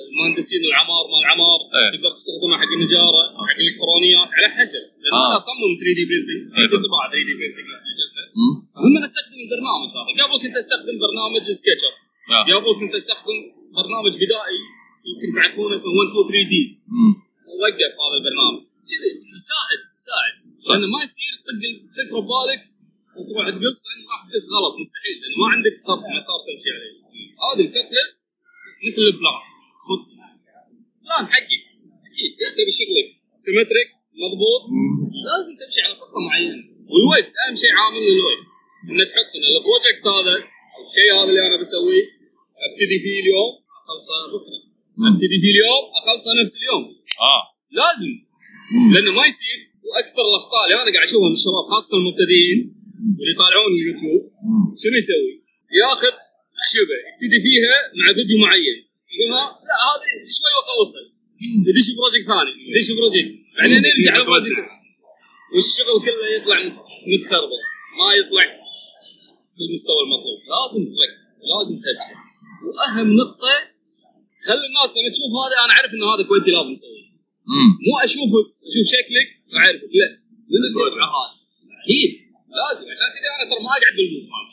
المهندسين 0.10 0.62
العمار 0.70 1.04
مال 1.12 1.22
العمار 1.26 1.60
إيه. 1.78 1.90
تقدر 1.94 2.12
تستخدمها 2.18 2.58
حق 2.62 2.72
النجارة 2.78 3.22
حق 3.50 3.60
الالكترونيات 3.64 4.30
على 4.38 4.48
حسب 4.58 4.84
لأن 5.02 5.14
آه. 5.14 5.26
أنا 5.28 5.36
أصمم 5.42 5.72
3D 5.82 6.04
printing 6.12 6.42
إيه. 6.58 6.68
طباعه 6.88 7.08
3D 7.14 7.34
printing 7.42 7.66
نفس 7.74 7.84
اللي 7.86 7.98
شفته 8.02 8.24
مم. 8.42 8.54
هم 8.84 8.92
أنا 9.00 9.06
استخدم 9.10 9.40
البرنامج 9.46 9.90
هذا 9.98 10.12
قبل 10.22 10.36
كنت 10.44 10.56
أستخدم 10.64 10.96
برنامج 11.06 11.42
SketchUp 11.60 11.94
آه. 12.36 12.44
قبل 12.52 12.70
كنت 12.82 12.94
أستخدم 13.02 13.38
برنامج 13.80 14.14
بدائي 14.24 14.60
يمكن 15.10 15.28
تعرفونه 15.38 15.74
اسمه 15.78 15.92
123D. 16.00 16.64
وقف 17.62 17.94
هذا 18.04 18.16
البرنامج 18.20 18.62
كذي 18.90 19.10
يساعد 19.38 19.82
يساعد. 19.98 20.34
لأنه 20.70 20.88
ما 20.94 21.00
يصير 21.06 21.34
تطق 21.46 21.64
الفكرة 21.88 22.20
ببالك 22.26 22.62
وتروح 23.18 23.46
تقص 23.56 23.80
لأن 23.88 24.02
راح 24.12 24.22
تقص 24.30 24.46
غلط 24.56 24.74
مستحيل 24.84 25.16
لأن 25.22 25.34
ما 25.42 25.48
عندك 25.54 25.76
خط 25.88 26.04
مسار 26.18 26.40
تمشي 26.48 26.70
عليه 26.76 26.94
هذا 27.46 27.62
ال 27.66 27.72
cut 27.72 27.90
list 27.98 28.24
مثل 28.88 29.02
ال 29.12 29.17
plan 29.17 29.40
خط 29.86 30.04
plan 31.04 31.26
حقك 31.34 31.64
أكيد. 32.10 32.32
انت 32.48 32.58
بشغلك 32.68 33.08
symmetric 33.46 33.90
مضبوط. 34.24 34.64
لازم 35.30 35.54
تمشي 35.62 35.82
على 35.86 35.96
خطة 36.02 36.20
معينة. 36.28 36.64
والوقت 36.92 37.28
أهم 37.42 37.56
شيء 37.62 37.72
عامل 37.82 38.04
الوقت 38.18 38.44
ان 38.90 38.98
تحط 39.10 39.30
إن 39.38 39.46
البروجكت 39.52 40.04
هذا 40.16 40.36
أو 40.74 40.80
الشيء 40.88 41.10
هذا 41.18 41.30
اللي 41.32 41.44
أنا 41.48 41.58
بسويه 41.62 42.06
أبتدي 42.66 42.98
فيه 43.04 43.18
اليوم 43.24 43.52
أخلصه 43.80 44.14
بكرة. 44.34 44.60
أبتدي 45.12 45.38
فيه 45.42 45.52
اليوم 45.56 45.84
أخلصه 46.00 46.30
نفس 46.42 46.54
اليوم. 46.60 46.84
آه. 47.34 47.42
لازم. 47.80 48.12
لأنه 48.94 49.12
ما 49.18 49.26
يصير. 49.32 49.60
وأكثر 49.90 50.24
الأخطاء 50.32 50.62
اللي 50.66 50.76
أنا 50.82 50.92
قاعد 50.94 51.06
اشوفها 51.08 51.30
من 51.30 51.38
الشباب 51.40 51.66
خاصة 51.74 51.92
المبتدئين 51.98 52.58
واللي 53.18 53.34
يطالعون 53.36 53.72
اليوتيوب 53.80 54.22
شنو 54.82 54.96
يسوي؟ 55.02 55.32
ياخذ 55.82 56.14
خشبه 56.64 56.98
يبتدي 57.08 57.38
فيها 57.46 57.76
مع 57.98 58.06
فيديو 58.16 58.38
معين. 58.46 58.78
يقول 59.14 59.30
ها 59.38 59.46
لا 59.68 59.76
هذه 59.88 60.10
شوي 60.38 60.52
واخلصها 60.58 61.04
يدش 61.70 61.88
project 61.98 62.26
ثاني 62.32 62.52
يدش 62.70 62.92
project. 62.98 63.32
بعدين 63.58 63.84
يرجع 63.90 64.12
على 64.14 64.24
project 64.24 64.66
والشغل 65.54 65.96
كله 66.06 66.26
يطلع 66.36 66.58
متخربط. 67.12 67.62
ما 68.00 68.08
يطلع 68.20 68.46
بالمستوى 69.58 70.02
المطلوب. 70.06 70.40
لازم 70.54 70.82
تركز 70.94 71.32
لازم 71.52 71.76
تركز. 71.84 72.08
وأهم 72.68 73.08
نقطة 73.22 73.56
خلي 74.48 74.66
الناس 74.70 74.90
لما 74.98 75.10
تشوف 75.14 75.32
هذا 75.42 75.56
أنا 75.66 75.74
أعرف 75.74 75.92
إن 75.96 76.04
هذا 76.12 76.24
كويتي 76.28 76.52
لازم 76.52 76.70
مسويه. 76.76 77.10
مو 77.86 77.94
اشوفك 78.06 78.48
أشوف 78.68 78.86
شكلك 78.94 79.30
واعرفك 79.54 79.92
لا. 80.00 80.10
من 80.52 80.62
اللي 80.68 81.04
هذا. 81.20 81.32
أكيد. 81.84 82.12
لازم. 82.60 82.86
عشان 82.92 83.08
كذا 83.24 83.32
أنا 83.38 83.46
ترى 83.50 83.60
ما 83.66 83.72
اقعد 83.78 83.94
بالموت 83.98 84.26
هذا 84.36 84.52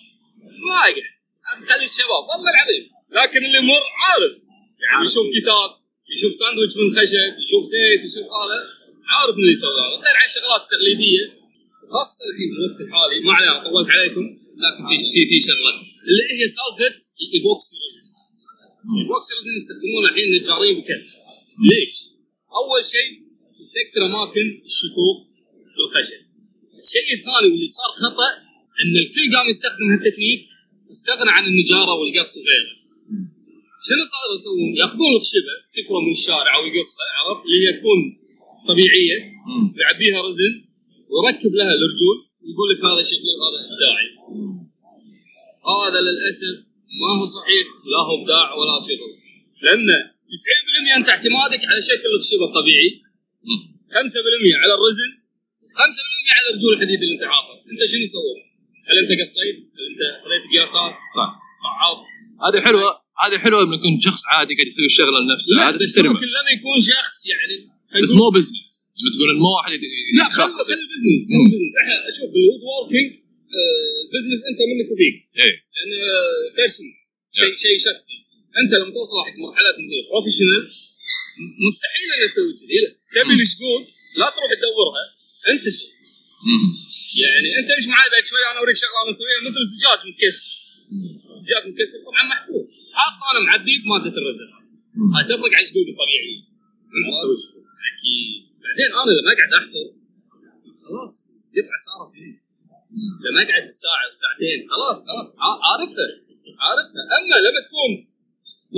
ما 0.68 0.76
اقعد 0.80 1.15
بخلي 1.60 1.84
الشباب 1.84 2.22
والله 2.28 2.50
العظيم. 2.54 2.84
لكن 3.18 3.40
اللي 3.46 3.60
مر 3.60 3.84
عارف. 4.04 4.32
يعني 4.82 5.04
يشوف 5.08 5.26
كتاب 5.36 5.70
يشوف 6.14 6.32
ساندويتش 6.40 6.74
من 6.80 6.90
خشب 6.96 7.38
يشوف 7.42 7.62
زيت 7.72 8.00
يشوف 8.08 8.26
هذا 8.38 8.58
عارف 9.12 9.34
من 9.36 9.42
اللي 9.42 9.54
يسوي 9.56 9.78
هذا 9.84 9.96
غير 10.04 10.16
عن 10.20 10.26
الشغلات 10.30 10.62
التقليديه 10.66 11.24
خاصة 11.92 12.18
الحين 12.28 12.48
الوقت 12.54 12.78
الحالي 12.84 13.16
ما 13.26 13.32
علينا 13.36 13.54
طولت 13.64 13.88
عليكم 13.96 14.24
لكن 14.64 14.82
في 14.88 14.96
في 15.12 15.20
في 15.30 15.36
شغلة. 15.48 15.72
اللي 16.08 16.24
هي 16.32 16.44
سالفة 16.56 16.96
ال 17.22 17.30
epoxy 17.30 17.72
resin 17.82 18.06
ال 18.90 18.97
epoxy 18.97 19.30
resin 19.36 19.54
يستخدمونه 19.60 20.06
الحين 20.10 20.26
النجارين 20.28 20.74
بكثره 20.78 21.12
ليش؟ 21.70 21.94
أول 22.60 22.80
شيء 22.94 23.10
يسكر 23.62 24.00
أماكن 24.06 24.46
الشقوق 24.70 25.18
بالخشب. 25.76 26.20
الشيء 26.82 27.08
الثاني 27.18 27.46
واللي 27.52 27.68
صار 27.78 27.90
خطأ 28.02 28.30
إن 28.80 28.94
الكل 29.02 29.36
قام 29.36 29.46
يستخدم 29.48 29.86
هالتكنيك 29.92 30.42
واستغنى 30.88 31.30
عن 31.36 31.44
النجارة 31.50 31.92
والقص 31.98 32.32
وغيره. 32.38 32.74
شنو 33.86 34.04
صاروا 34.12 34.36
يسوون؟ 34.38 34.72
يأخذون 34.80 35.12
الخشبه 35.16 35.54
تكره 35.76 36.00
من 36.06 36.12
الشارع 36.18 36.52
أو 36.56 36.62
يقصها 36.68 37.06
عرفت 37.16 37.42
اللي 37.46 37.58
هي 37.62 37.70
تكون 37.78 37.98
طبيعية 38.68 39.18
ويعبيها 39.74 40.18
رزن 40.28 40.52
ويركب 41.10 41.52
لها 41.58 41.72
الرجول 41.78 42.16
ويقول 42.42 42.66
لك 42.70 42.80
هذا 42.88 43.02
شغلي 43.10 43.32
وهذا 43.38 43.58
إبداعي. 43.66 44.08
هذا 45.72 45.98
للأسف 46.06 46.56
ما 47.00 47.08
هو 47.18 47.24
صحيح 47.24 47.64
لا 47.92 48.00
هو 48.06 48.12
إبداع 48.22 48.46
ولا 48.58 48.76
شغل. 48.88 49.12
لأن 49.62 49.86
90% 50.26 50.96
أنت 50.96 51.08
اعتمادك 51.08 51.62
على 51.70 51.80
شكل 51.90 52.08
الخشبه 52.14 52.44
الطبيعي 52.44 52.90
5% 53.90 54.60
على 54.62 54.72
ال 54.78 54.83
resin 54.83 55.10
5% 55.78 56.36
على 56.36 56.48
رجول 56.56 56.72
الحديد 56.72 57.00
اللي 57.02 57.14
أنت 57.14 57.24
حاطه 57.32 57.54
أنت 57.72 57.80
شنو 57.90 58.04
سويت؟ 58.14 58.45
هل 58.88 58.96
انت 59.02 59.10
قصيت؟ 59.20 59.56
هل 59.76 59.84
انت 59.90 60.00
خذيت 60.24 60.44
قياسات؟ 60.52 60.94
صح. 61.16 61.30
ضعفت؟ 61.66 62.14
هذه 62.46 62.58
حلوة. 62.66 62.90
هذه 63.24 63.36
حلوة 63.44 63.58
لما 63.62 63.74
يكون 63.74 64.00
شخص 64.08 64.22
عادي 64.32 64.52
قاعد 64.54 64.66
يسوي 64.66 64.86
الشغلة 64.92 65.18
لنفسه. 65.24 65.52
لا 65.56 65.68
هذا 65.68 65.78
بس 65.78 65.92
تحترمه. 65.92 66.12
ممكن 66.14 66.26
لما 66.38 66.50
يكون 66.58 66.76
شخص 66.92 67.14
يعني 67.32 67.56
بس 68.02 68.12
مو 68.20 68.30
business 68.36 68.70
لما 68.98 69.10
تقول 69.16 69.28
مو 69.44 69.50
واحد 69.56 69.72
يت- 69.72 69.82
لا 70.18 70.26
خل 70.36 70.48
خل 70.58 70.72
ال 70.84 70.88
business 70.88 71.22
خل 71.30 71.40
ال 71.46 71.49
business 71.49 71.72
إحنا 71.82 71.94
شوف 72.16 72.28
بال 72.34 72.60
woodworking 72.68 73.10
business 74.12 74.40
أنت 74.50 74.60
منك 74.70 74.88
وفيك. 74.92 75.16
إيه. 75.42 75.54
لأن 75.74 75.90
person 76.56 76.86
شيء 77.38 77.54
شيء 77.64 77.76
شخصي. 77.88 78.16
أنت 78.60 78.72
لما 78.80 78.90
توصل 78.96 79.16
حق 79.26 79.36
مرحلة 79.46 79.70
professional 80.10 80.62
مستحيل 81.66 82.08
ان 82.14 82.28
تسوي 82.28 82.52
كذي. 82.58 82.78
تبي 83.14 83.42
الشقوق 83.42 83.80
لا 84.20 84.26
تروح 84.34 84.50
تدورها 84.60 85.02
أنت 85.52 85.64
سوي. 85.76 85.92
يعني 87.22 87.48
انت 87.58 87.68
مش 87.78 87.86
معي 87.92 88.08
بعد 88.12 88.24
شوي 88.30 88.42
أنا 88.50 88.58
اوريك 88.60 88.76
شغلة 88.82 88.98
أنا 89.02 89.10
مسويها 89.14 89.40
مثل 89.48 89.60
الزجاج 89.66 89.98
متكسر 90.10 90.48
الزجاج 91.34 91.62
متكسر 91.70 91.98
طبعا 92.08 92.22
محفوظ. 92.32 92.66
حاط 92.98 93.14
أنا 93.30 93.40
معبي 93.46 93.74
بماده 93.82 94.14
ال 94.20 94.25
resin 94.25 94.48
هاي 95.14 95.24
تفرق 95.30 95.52
عن 95.56 95.62
الشقوق 95.66 95.86
الطبيعيه 95.92 96.38
تسوي 97.16 97.36
شقوق 97.44 97.64
أكيد. 97.90 98.40
بعدين 98.64 98.88
أنا 99.00 99.10
لما 99.18 99.30
اقعد 99.34 99.52
أحفر 99.60 99.86
خلاص 100.86 101.12
قطعه 101.56 101.78
صارت 101.86 102.10
لي 102.18 102.30
لما 103.24 103.40
اقعد 103.44 103.66
ساعه 103.82 104.06
ساعتين 104.22 104.58
خلاص 104.72 104.98
خلاص 105.08 105.28
عارفها 105.68 106.08
عارفها. 106.66 107.02
أما 107.18 107.36
لما 107.46 107.60
تكون 107.66 107.90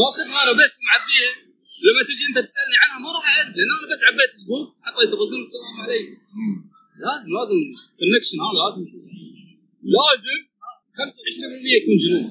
ماخذها 0.01 0.39
أنا 0.43 0.53
بس 0.63 0.73
معبيها 0.89 1.33
لما 1.87 2.03
تجي 2.09 2.25
أنت 2.29 2.39
تسألني 2.47 2.77
عنها 2.83 2.99
ما 3.05 3.09
راح 3.17 3.25
أعرف 3.33 3.49
لأن 3.57 3.71
أنا 3.77 3.87
بس 3.93 4.01
عبيت 4.09 4.33
سقوط 4.43 4.67
حطيت 4.87 5.11
الرزن 5.17 5.39
السلام 5.47 5.75
عليكم. 5.83 6.17
لازم 7.07 7.29
لازم 7.39 7.59
كونكشن 7.99 8.37
هذا 8.45 8.59
لازم 8.65 8.83
لازم 9.97 10.39
25% 10.97 11.77
يكون 11.79 11.97
جنون. 12.03 12.25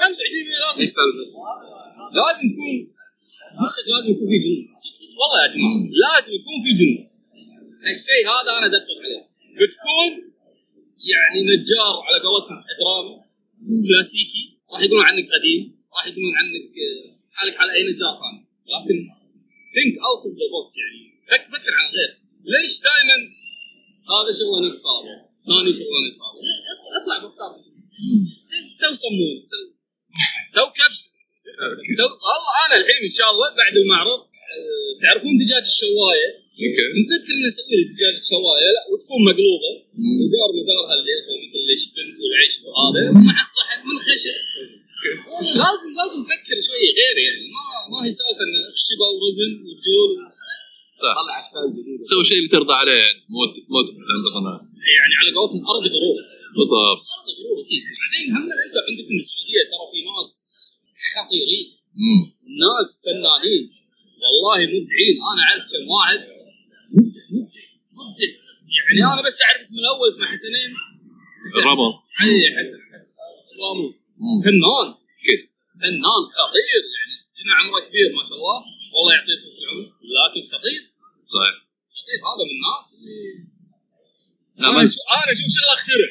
25% 0.00 0.62
لازم. 0.64 0.84
سالفه؟ 0.96 1.24
لازم 2.20 2.44
تكون 2.52 2.76
مخك 3.62 3.86
لازم 3.94 4.10
يكون 4.14 4.28
فيه 4.32 4.40
جنون. 4.44 4.64
صدق 4.82 4.94
صدق 5.00 5.16
والله 5.20 5.38
يا 5.44 5.48
جماعة 5.54 5.78
لازم 6.04 6.32
يكون 6.38 6.56
فيه 6.64 6.74
جنون. 6.80 7.02
الشيء 7.94 8.24
هذا 8.34 8.50
أنا 8.58 8.66
أدقق 8.70 8.98
عليه. 9.04 9.22
بتكون 9.60 10.10
يعني 11.12 11.38
نجار 11.50 11.94
على 12.06 12.18
قولتهم 12.26 12.60
قديمي 12.72 13.16
كلاسيكي 13.86 14.44
راح 14.72 14.80
يقولون 14.82 15.04
عنك 15.10 15.26
قديم 15.34 15.62
راح 15.96 16.04
يقولون 16.10 16.34
عنك 16.40 16.72
آه، 16.84 17.08
حالك 17.36 17.56
حال 17.60 17.70
أي 17.76 17.82
نجار 17.90 18.14
ثاني. 18.22 18.40
لكن 18.72 18.98
think 19.74 19.94
out 20.06 20.22
of 20.26 20.34
the 20.38 20.46
box 20.52 20.74
يعني. 20.82 21.02
فك 21.30 21.44
فكر 21.54 21.72
عن 21.80 21.88
غير 21.96 22.10
ليش 22.50 22.74
دائما 22.88 23.16
هذا 24.12 24.30
نص 24.66 24.82
هذا 24.86 25.16
ثاني 25.46 25.70
هذا 25.92 26.02
لا، 26.46 26.94
أطلع- 26.98 27.22
بافكار 27.22 27.50
سو- 28.80 28.94
صمون 29.04 29.36
سو 29.50 29.56
سو 30.54 30.64
كبس 30.76 31.00
سو 31.98 32.02
والله 32.26 32.52
أنا 32.66 32.74
الحين 32.80 33.00
إن 33.08 33.14
شاء 33.18 33.28
الله 33.32 33.48
بعد 33.60 33.74
المعرض 33.82 34.20
آه، 34.52 34.90
تعرفون 35.02 35.32
دجاج 35.42 35.64
الشواية؟ 35.74 36.28
أوكي. 36.62 36.84
نفكر 37.00 37.32
ان 37.38 37.42
نسوي 37.46 37.74
لي 37.78 37.84
دجاج 37.92 38.14
شوايه 38.30 38.68
لا 38.76 38.82
وتكون 38.90 39.20
مقلوبة. 39.30 39.70
ودار 40.20 40.48
مدارها 40.58 40.94
اللي 40.98 41.12
هو 41.26 41.32
مثل 41.44 41.58
الشبنت 41.76 42.16
والعشب 42.22 42.60
وهذا. 42.66 43.00
مع 43.28 43.36
الصحن 43.46 43.78
من 43.88 43.96
خشب. 44.06 44.36
لازم 45.62 45.90
لازم 46.00 46.18
تفكر 46.26 46.56
شوي 46.68 46.86
غير 46.98 47.16
يعني. 47.26 47.44
ما 47.56 47.64
ما 47.92 47.98
هي 48.06 48.10
سالفة 48.18 48.42
إنه 48.46 48.58
خشبه 48.78 49.06
ورزن. 49.16 49.50
اشكال 52.02 52.10
جديده 52.10 52.10
سوي 52.10 52.24
شيء 52.24 52.38
اللي 52.38 52.48
ترضى 52.48 52.74
عليه. 52.82 53.06
مو 53.32 53.40
مو 53.72 53.78
تبحث 53.86 54.08
عن 54.14 54.20
بطنها 54.26 54.58
يعني 54.96 55.14
على 55.20 55.30
قولتهم 55.36 55.62
أرض 55.72 55.84
غروب 55.94 56.18
بالضبط. 56.56 57.04
أرض 57.18 57.28
غروب 57.38 57.58
أكيد. 57.64 57.82
بعدين 58.00 58.26
هم 58.36 58.46
أنتم 58.66 58.82
عندكم 58.88 59.14
بالسعوديه 59.18 59.62
ترى 59.70 59.84
في 59.92 59.98
ناس 60.08 60.30
خطيرين. 61.14 61.66
ناس 62.64 62.88
فنانين. 63.04 63.64
والله 64.22 64.58
مبدعين. 64.74 65.16
أنا 65.30 65.42
أعرف 65.46 65.64
كم 65.72 65.84
واحد. 65.96 66.20
مبدع 66.94 67.24
مبدع 67.34 67.64
مبدع. 67.98 68.30
يعني 68.76 69.00
أنا 69.12 69.22
بس 69.26 69.38
أعرف 69.46 69.60
اسمه 69.64 69.78
الأول 69.82 70.08
اسمه 70.12 70.26
حسنين. 70.32 70.70
حسن. 71.44 71.62
إي 72.22 72.42
حسن 72.56 72.80
حسن. 72.92 73.12
رامو 73.62 73.86
فنان. 74.44 74.88
فنان 75.80 76.22
خطير. 76.38 76.82
يعني 76.96 77.14
سجنا 77.24 77.52
عمره 77.58 77.80
كبير 77.86 78.08
ما 78.18 78.22
شاء 78.28 78.36
الله. 78.38 78.58
والله 78.94 79.12
يعطيه 79.16 79.36
طول 79.42 79.52
العمر 79.62 79.86
لكن 80.14 80.42
خطير. 80.52 80.82
صحيح. 81.34 81.61
خطير 82.12 82.20
هذا 82.30 82.42
من 82.48 82.54
الناس 82.58 82.86
اللي 82.96 83.18
لا 84.60 84.68
أنا 84.68 84.76
ما 84.76 84.82
شو- 84.92 85.04
أنا 85.16 85.32
أشوف 85.34 85.46
شغلة 85.56 85.72
اخترع 85.78 86.10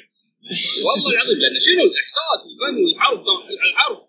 والله 0.86 1.10
العظيم 1.15 1.38
لأن 1.43 1.58
شنو 1.67 1.84
الإحساس 1.91 2.39
والفن 2.46 2.75
والحرف 2.84 3.20
الحرف 3.70 4.00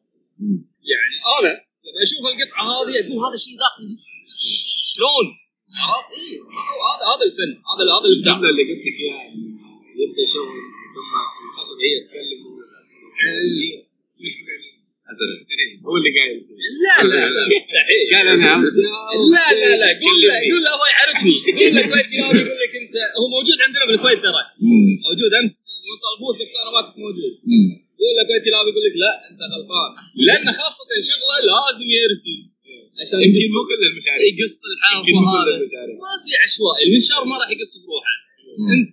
يعني 0.93 1.17
أنا 1.39 1.53
لما 1.87 2.01
أشوف 2.07 2.21
القطعة 2.31 2.63
هذه 2.75 2.93
أقول 3.01 3.19
هذا 3.27 3.37
شنو 3.43 3.55
داخل 3.65 3.83
شلون؟ 4.93 5.27
عرفت؟ 5.85 6.11
اي 6.19 6.29
هذا 6.91 7.05
هذا 7.13 7.25
الفن. 7.29 7.51
هذا 7.71 7.83
هذا 7.97 8.07
الابداع 8.09 8.33
الجملة 8.35 8.49
اللي 8.53 8.65
قلت 8.71 8.85
لك 8.89 8.97
إياها 9.03 9.25
يبدأ 10.03 10.25
شغل 10.35 10.59
ثم 10.95 11.11
الخشب 11.47 11.77
هي 11.87 11.95
تكلم 12.07 12.41
الحسنين 14.21 14.72
هو 15.87 15.95
اللي 15.99 16.11
قايل. 16.19 16.39
لا 16.85 16.97
لا 17.11 17.21
لا 17.37 17.43
مستحيل. 17.57 18.05
قال 18.15 18.27
أنا 18.35 18.53
لا 19.35 19.45
لا 19.61 19.71
لا 19.83 19.89
قول 20.05 20.17
له 20.25 20.35
قول 20.51 20.63
له 20.65 20.71
هو 20.79 20.85
يعرفني. 20.95 21.37
قول 21.59 21.73
له 21.77 21.83
كويتي 21.91 22.15
يقول 22.21 22.37
لك 22.63 22.73
انت 22.83 22.95
هو 23.19 23.25
موجود 23.35 23.59
عندنا 23.67 23.85
بالكويت 23.89 24.21
ترى. 24.27 24.43
موجود 25.07 25.31
أمس 25.41 25.55
وصل 25.93 26.13
بوث 26.21 26.37
بس 26.41 26.53
أنا 26.63 26.71
ما 26.75 26.81
كنت 26.87 26.99
موجود. 27.05 27.33
قول 28.01 28.13
له 28.17 28.23
كويتي 28.29 28.49
يقول 28.51 28.85
لك 28.87 28.95
لا 29.05 29.13
أنت 29.31 29.41
غلطان. 29.53 29.91
لأن 30.27 30.47
خاصة 30.61 30.89
شغلة 31.11 31.37
لازم 31.51 31.89
يرسم. 32.01 32.39
عشان 33.01 33.19
يمكن 33.27 33.47
مو 33.55 33.63
كل 33.71 33.83
المشاريع. 33.91 34.27
يقص 34.33 34.57
المشاريع. 35.61 35.95
ما 36.07 36.13
في 36.23 36.31
عشوائي. 36.45 36.83
المنشار 36.87 37.23
ما 37.31 37.35
راح 37.41 37.49
يقص 37.55 37.73
بروحه. 37.85 38.15
انت 38.75 38.89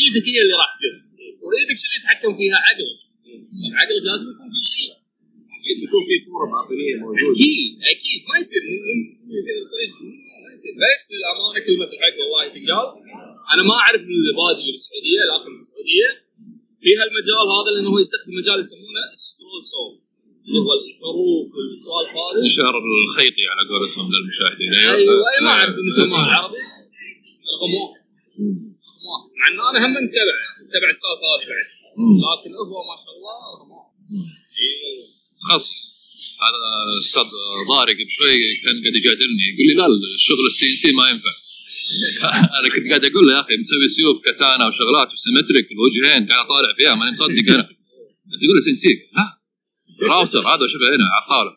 إيدك 0.00 0.26
هي 0.32 0.38
اللي 0.44 0.54
راح 0.62 0.70
تقص. 0.80 1.00
وإيدك 1.44 1.76
شو 1.80 1.86
اللي 1.88 1.98
يتحكم 2.00 2.32
فيها؟ 2.38 2.56
عقلك. 2.66 2.98
عقلك 3.80 4.02
لازم 4.08 4.26
يكون 4.32 4.48
في 4.54 4.60
شيء. 4.70 4.90
أكيد 5.68 5.78
بيكون 5.84 6.02
في 6.08 6.16
صورة 6.26 6.46
باطنية 6.52 6.94
موجودة. 7.04 7.32
أكيد 7.36 7.70
أكيد. 7.92 8.20
ما 8.30 8.36
يصير. 8.40 8.62
الطريق 9.64 9.92
ما 10.44 10.50
يصير. 10.54 10.72
بس 10.82 11.02
للأمانة 11.12 11.58
كلمة 11.66 11.88
الحق 11.94 12.16
والله 12.20 12.42
تنقال 12.54 12.88
أنا 13.52 13.62
ما 13.68 13.74
أعرف 13.82 14.02
الباقي 14.10 14.60
اللي 14.60 14.72
بالسعودية 14.76 15.22
لكن 15.30 15.52
السعودية. 15.58 16.08
فيها 16.82 17.02
المجال 17.08 17.46
هذا 17.56 17.70
لأنه 17.74 17.88
هو 17.92 17.98
يستخدم 18.04 18.34
مجال 18.40 18.58
يسمونه 18.62 19.02
سكرول 19.26 19.62
سول 19.72 19.94
اللي 20.46 20.60
هو 20.64 20.72
الحروف 20.78 21.48
والسوالف 21.56 22.10
هذه. 22.18 22.44
الشعر 22.50 22.74
الخيطي 23.04 23.44
على 23.50 23.62
قولتهم 23.70 24.06
للمشاهدين. 24.12 24.70
أيوه. 24.74 25.14
أي 25.32 25.38
ما 25.44 25.50
أعرف 25.56 25.74
المسمى 25.82 26.16
العربي. 26.28 26.60
رقم 27.52 27.72
واحد. 27.78 28.04
رقم 28.34 29.04
واحد. 29.08 29.28
مع 29.38 29.44
إنه 29.48 29.62
أنا 29.70 29.78
هم 29.86 29.94
متابع 30.06 30.36
متابع 30.66 30.88
السالفه 30.94 31.26
هذه 31.32 31.46
بعد. 31.52 31.66
لكن 32.24 32.50
هو 32.54 32.80
ما 32.90 32.96
شاء 33.02 33.14
الله 33.16 33.36
رقم 33.54 33.70
واحد. 33.76 33.92
اي 34.62 35.27
تخصص. 35.42 35.80
هذا 36.44 36.58
الاستاذ 36.92 37.26
ضارق 37.68 37.96
بشوي 38.06 38.38
كان 38.64 38.76
قاعد 38.82 38.94
يجادلني. 38.94 39.44
يقول 39.52 39.66
لي 39.68 39.74
لا 39.74 39.86
الشغل 40.14 40.46
ال 40.46 40.66
CNC 40.70 40.92
ما 40.92 41.10
ينفع. 41.10 41.34
أنا 42.58 42.68
كنت 42.74 42.86
قاعد 42.88 43.04
أقول 43.04 43.26
له 43.26 43.34
يا 43.34 43.40
أخي 43.40 43.56
مسوي 43.56 43.88
سيوف 43.88 44.18
كتانا 44.26 44.66
وشغلات 44.66 45.12
و 45.12 45.18
symmetric 45.18 45.68
الوجهين 45.72 46.22
قاعد 46.28 46.44
أطالع 46.46 46.74
فيها 46.76 46.94
ماني 46.94 47.10
مصدق 47.10 47.46
أنا. 47.54 47.68
تقول 48.40 48.54
له 48.56 48.60
CNC. 48.64 48.92
لا 49.16 49.26
راوتر 50.10 50.42
هذا 50.52 50.66
شوفه 50.72 50.86
هنا 50.94 51.06
على 51.14 51.22
الطاولة. 51.24 51.52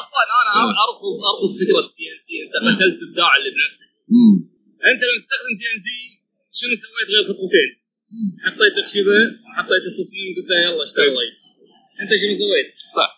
أصلا 0.00 0.22
أنا 0.40 0.52
ارفض 0.84 1.14
ارفض 1.30 1.50
فكره 1.60 1.86
CNC. 1.96 2.34
أنت 2.44 2.54
قتلت 2.66 2.98
ابداع 3.08 3.30
اللي 3.38 3.50
بنفسك. 3.54 3.88
أنت 4.90 5.00
لما 5.06 5.18
تستخدم 5.22 5.54
CNC 5.60 5.96
شنو 6.58 6.74
سويت 6.82 7.08
غير 7.14 7.24
خطوتين؟ 7.30 7.70
حطيت 8.44 8.74
الخشبه 8.78 9.18
حطيت 9.56 9.84
التصميم 9.90 10.28
قلت 10.36 10.48
له 10.50 10.56
يلا 10.64 10.82
اشتغلت 10.82 11.38
انت 12.02 12.10
شنو 12.20 12.34
سويت؟ 12.42 12.68
صح. 12.96 13.10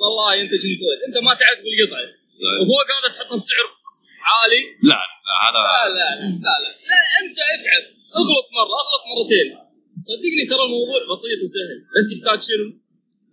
والله 0.00 0.42
انت 0.42 0.52
شنو 0.62 0.74
سويت؟ 0.82 1.00
انت 1.06 1.16
ما 1.26 1.34
تعرف 1.40 1.58
بالقطعه. 1.64 2.06
وفوق 2.60 2.88
هذا 2.96 3.08
تحطها 3.14 3.36
بسعر 3.36 3.66
عالي؟ 4.30 4.62
لا 4.90 5.00
لا 5.26 5.34
هذا 5.44 5.60
لا 5.66 5.88
لا 5.88 5.98
لا 5.98 6.28
لا 6.44 6.54
لا, 6.62 6.70
لا 6.90 6.98
انت 7.20 7.38
اتعب. 7.54 7.84
اغلط 8.20 8.46
مرة 8.56 8.76
اغلط 8.82 9.02
مرتين. 9.10 9.48
صدقني 10.08 10.44
ترى 10.50 10.62
الموضوع 10.68 11.00
بسيط 11.12 11.40
وسهل. 11.44 11.78
بس 11.94 12.06
يحتاج 12.12 12.40
شنو؟ 12.48 12.66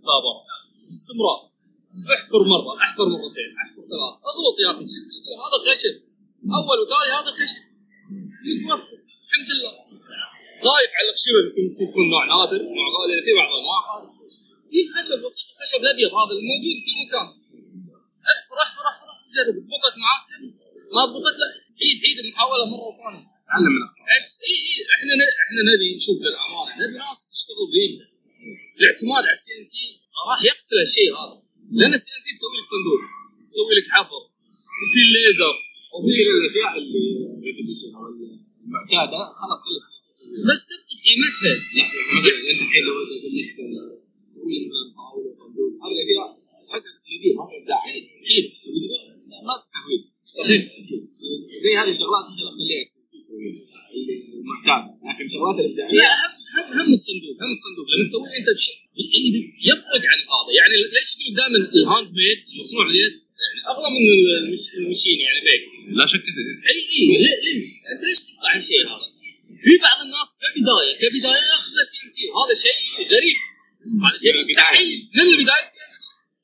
ثابر 0.05 0.35
استمرار. 0.95 1.39
احفر 2.15 2.41
مرة 2.53 2.71
احفر 2.83 3.07
مرتين 3.15 3.49
احفر 3.61 3.81
ثلاث 3.91 4.13
اغلط 4.31 4.55
يا 4.63 4.69
أخي. 4.71 4.85
هذا 5.45 5.57
خشب 5.65 5.95
أول 6.59 6.77
وثاني 6.83 7.11
هذا 7.19 7.31
خشب 7.39 7.61
متوفر. 8.45 8.99
الحمد 9.25 9.49
لله. 9.55 9.71
خايف 10.63 10.91
على 10.99 11.09
الخشبه 11.09 11.41
يكون 11.83 12.05
نوع 12.13 12.23
نادر. 12.33 12.61
نوع 12.77 12.87
غالي. 12.95 13.15
في 13.25 13.31
بعض 13.39 13.49
الأنواع. 13.53 13.81
في 14.69 14.79
خشب 14.93 15.17
بسيط 15.25 15.45
الخشب 15.53 15.79
الأبيض 15.85 16.11
هذا 16.19 16.33
الموجود 16.39 16.77
في 16.85 16.91
مكان 17.03 17.27
احفر 18.33 18.57
احفر 18.65 18.83
احفر 18.91 19.07
احفر 19.13 19.27
جرب. 19.35 19.55
ضبطت 19.71 19.95
معاك؟ 20.03 20.25
ما 20.95 21.01
ضبطت 21.13 21.37
لا. 21.41 21.49
عيد 21.81 21.97
عيد 22.05 22.17
المحاولة 22.23 22.63
مرة 22.73 22.91
ثانية. 23.01 23.23
تعلم 23.49 23.71
من 23.75 23.81
اخطاء 23.87 24.05
عكس 24.15 24.33
إي 24.47 24.55
إي. 24.67 24.75
إحنا 24.95 25.13
ن... 25.19 25.21
إحنا 25.43 25.61
نبي 25.69 25.87
نشوف 25.99 26.17
للامانه 26.25 26.71
نبي 26.81 26.97
ناس 27.03 27.19
تشتغل 27.33 27.65
بايدها 27.73 28.07
الاعتماد 28.79 29.23
على 29.27 29.35
ال 29.37 29.51
CNC 29.57 29.85
راح 30.29 30.39
يقتل 30.49 30.77
الشيء 30.87 31.09
هذا. 31.19 31.37
لأن 31.77 31.93
ال 31.99 32.11
CNC 32.15 32.31
تسوي 32.37 32.55
لك 32.59 32.65
صندوق 32.75 33.01
تسوي 33.49 33.73
لك 33.77 33.87
حفر 33.95 34.21
وفي 34.81 34.99
الليزر 35.07 35.55
وفي 35.93 36.11
الأشياء 36.37 36.71
اللي 36.81 37.03
repetition 37.45 37.89
أو 37.97 38.03
المعتادة 38.65 39.21
خلاص 39.41 39.59
خلص 39.65 39.83
بس 40.49 40.61
تفقد 40.69 40.97
قيمتها. 41.05 41.53
لا 41.75 41.85
يعني 42.29 42.51
أنت 42.51 42.61
الحين 42.65 42.83
لو 42.87 42.93
أجي 43.03 43.15
أقول 43.19 43.33
لك 43.39 43.49
تسوي 44.31 44.53
لي 44.59 44.65
مثلا 44.71 44.87
طاوله 44.99 45.31
صندوق 45.41 45.71
هذه 45.83 45.88
الاشياء 45.99 46.27
تحسها 46.67 46.91
تقليديه 47.03 47.33
ما 47.37 47.43
في 47.49 47.53
ابداع 47.61 47.79
أكيد 48.23 48.43
بتقول 48.51 48.73
ما 49.47 49.53
تستهويك. 49.61 50.03
صحيح. 50.39 50.61
أكيد 50.81 51.01
زي 51.63 51.71
هذه 51.81 51.91
الشغلات 51.95 52.25
مثلا 52.33 52.51
خليها 52.59 52.81
ال 52.85 52.93
CNC 52.93 53.17
تسويها. 53.23 53.63
المعتاده 54.39 54.89
لكن 55.07 55.23
الشغلات 55.29 55.55
لا 55.57 55.61
الابداعيه 55.65 56.07
هم 56.23 56.31
هم 56.55 56.67
هم 56.79 56.89
الصندوق 56.99 57.35
هم 57.43 57.51
الصندوق. 57.57 57.85
لما 57.91 58.03
تسويه 58.09 58.31
أنت 58.39 58.47
بشيء 58.57 58.77
بايدك 58.97 59.47
يفرق 59.71 60.03
عن 60.11 60.19
هذا. 60.33 60.51
يعني 60.59 60.73
ليش 60.95 61.07
يقول 61.19 61.31
دائما 61.41 61.57
ال 61.79 62.09
handmade 62.19 62.39
المصنوع 62.53 62.83
باليد 62.87 63.13
يعني 63.43 63.59
أغلى 63.71 63.87
من 63.95 64.01
الم- 64.43 64.71
ال 64.79 64.84
machine 64.84 65.17
يعني 65.27 65.39
بيك؟ 65.47 65.63
لا 65.99 66.05
شك 66.11 66.25
أي 66.71 66.77
إي 66.95 67.03
ليش؟ 67.45 67.67
أنت 67.91 68.01
ليش 68.09 68.19
تقطع 68.27 68.51
الشيء 68.61 68.81
هذا؟ 68.93 69.07
في 69.65 69.73
بعض 69.85 69.99
الناس 70.05 70.27
كبداية 70.39 70.91
كبداية 71.01 71.41
ياخذ 71.51 71.73
CNC 71.91 72.23
وهذا 72.33 72.53
شيء 72.63 72.77
غريب. 73.13 73.37
هذا 74.05 74.17
شيء 74.23 74.33
مستحيل. 74.39 74.89
من 75.17 75.25
البداية 75.33 75.65
CNC 75.73 76.03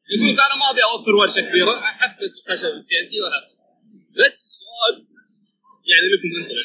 يقول 0.09 0.19
لك 0.23 0.24
أنا 0.39 0.55
ما 0.55 0.69
أبي 0.69 0.83
أوفر 0.83 1.15
ورشه 1.15 1.41
كبيره 1.41 1.79
احفز 1.79 2.31
الخشب 2.37 2.73
ال 2.75 2.99
CNC 2.99 3.17
بس 4.19 4.43
السؤال 4.43 4.95
يعني 5.91 6.05
لكم 6.13 6.29
أنتم. 6.39 6.55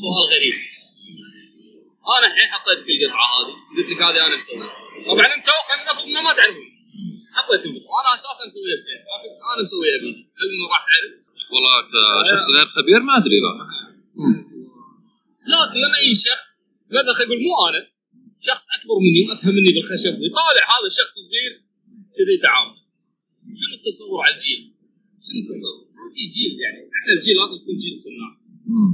سؤال 0.00 0.24
غريب. 0.34 0.54
أنا 2.18 2.26
الحين 2.26 2.48
حطيت 2.52 2.78
في 2.86 2.92
القطعة 2.92 3.26
هذه. 3.36 3.54
قلت 3.76 3.88
لك 3.92 4.02
هذه 4.02 4.26
أنا 4.26 4.36
مسويها. 4.36 4.68
طبعا 5.06 5.26
أنتم 5.34 5.52
خلينا 5.68 5.90
نفرض 5.90 6.06
إنه 6.08 6.22
ما 6.22 6.32
تعرفون. 6.32 6.70
حطيت 7.36 7.62
القطعة. 7.66 7.90
وأنا 7.92 8.14
أساسا 8.14 8.46
مسويها 8.46 8.76
بسي 8.76 8.92
ان 8.92 8.98
سي 8.98 9.06
أنا 9.52 9.62
مسويها 9.62 9.98
بيدي 10.02 10.22
هل 10.38 10.46
إنه 10.52 10.64
راح 10.72 10.82
تعرف؟ 10.88 11.30
والله 11.52 11.74
كشخص 12.22 12.46
غير 12.56 12.66
خبير 12.66 13.00
ما 13.00 13.16
أدري 13.16 13.40
لا 15.50 15.66
لكن 15.66 15.78
لما 15.78 15.98
يجي 16.04 16.14
شخص 16.14 16.46
مثلا 16.90 17.12
خلينا 17.12 17.34
نقول 17.34 17.42
مو 17.46 17.68
أنا 17.68 17.80
شخص 18.40 18.64
أكبر 18.76 18.96
مني 19.04 19.20
وأفهم 19.28 19.54
مني 19.54 19.72
بالخشب 19.74 20.14
ويطالع 20.20 20.64
هذا 20.74 20.86
الشخص 20.86 21.14
صغير 21.28 21.52
كذي 22.14 22.36
تعامل 22.42 22.79
شنو 23.58 23.74
التصور 23.78 24.18
على 24.24 24.34
الجيل؟ 24.36 24.60
شنو 25.26 25.38
التصور؟ 25.44 25.78
ما 25.98 26.04
في 26.14 26.22
جيل 26.34 26.52
يعني. 26.64 26.80
إحنا 26.96 27.10
الجيل 27.16 27.34
لازم 27.40 27.56
يكون 27.60 27.76
جيل 27.82 27.94
صناع 28.06 28.30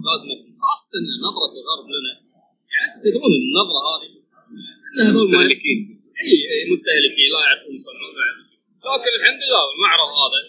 لازم 0.09 0.29
يكون. 0.35 0.51
خاصة 0.67 0.93
نظره 1.27 1.51
الغرب 1.61 1.87
لنا. 1.95 2.13
يعني 2.73 2.83
أنتم 2.89 3.01
تدرون 3.07 3.33
النظره 3.43 3.81
هذه 3.93 4.09
ان 4.91 4.99
هذول 5.09 5.27
ما- 5.33 5.39
مستهلكين. 5.39 5.79
إي 6.25 6.35
إي 6.53 6.61
مستهلكين. 6.73 7.29
لا 7.35 7.41
يعرفون 7.47 7.73
يصنعون. 7.79 8.15
لكن 8.87 9.13
الحمد 9.21 9.41
لله 9.47 9.63
المعرض 9.75 10.09
هذا 10.23 10.41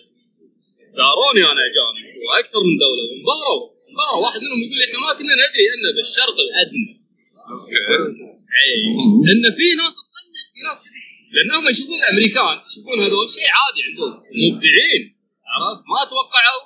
زاروني 0.97 1.41
أنا 1.51 1.61
اجانب 1.69 2.05
وأكثر 2.27 2.61
من 2.67 2.75
دولة. 2.83 3.03
وانبهروا. 3.09 3.63
انبهروا. 3.89 4.21
واحد 4.25 4.39
منهم 4.45 4.59
يقول 4.65 4.79
إحنا 4.87 4.97
ما 5.05 5.09
كنا 5.19 5.33
ندري 5.41 5.65
إن 5.73 5.83
بالشرق 5.97 6.37
الأدنى. 6.47 6.91
أوكي. 7.51 7.77
إي. 8.63 8.73
إن 9.31 9.43
في 9.57 9.65
ناس 9.81 9.95
تصنع 10.07 10.26
لانهم 11.37 11.63
يشوفون 11.71 11.97
الأمريكان 12.03 12.55
يشوفون 12.67 12.97
هذول 13.05 13.25
شيء 13.35 13.47
عادي 13.57 13.81
عندهم 13.87 14.13
مبدعين 14.45 15.03
عرفت؟ 15.53 15.83
ما 15.93 16.01
توقعوا 16.11 16.63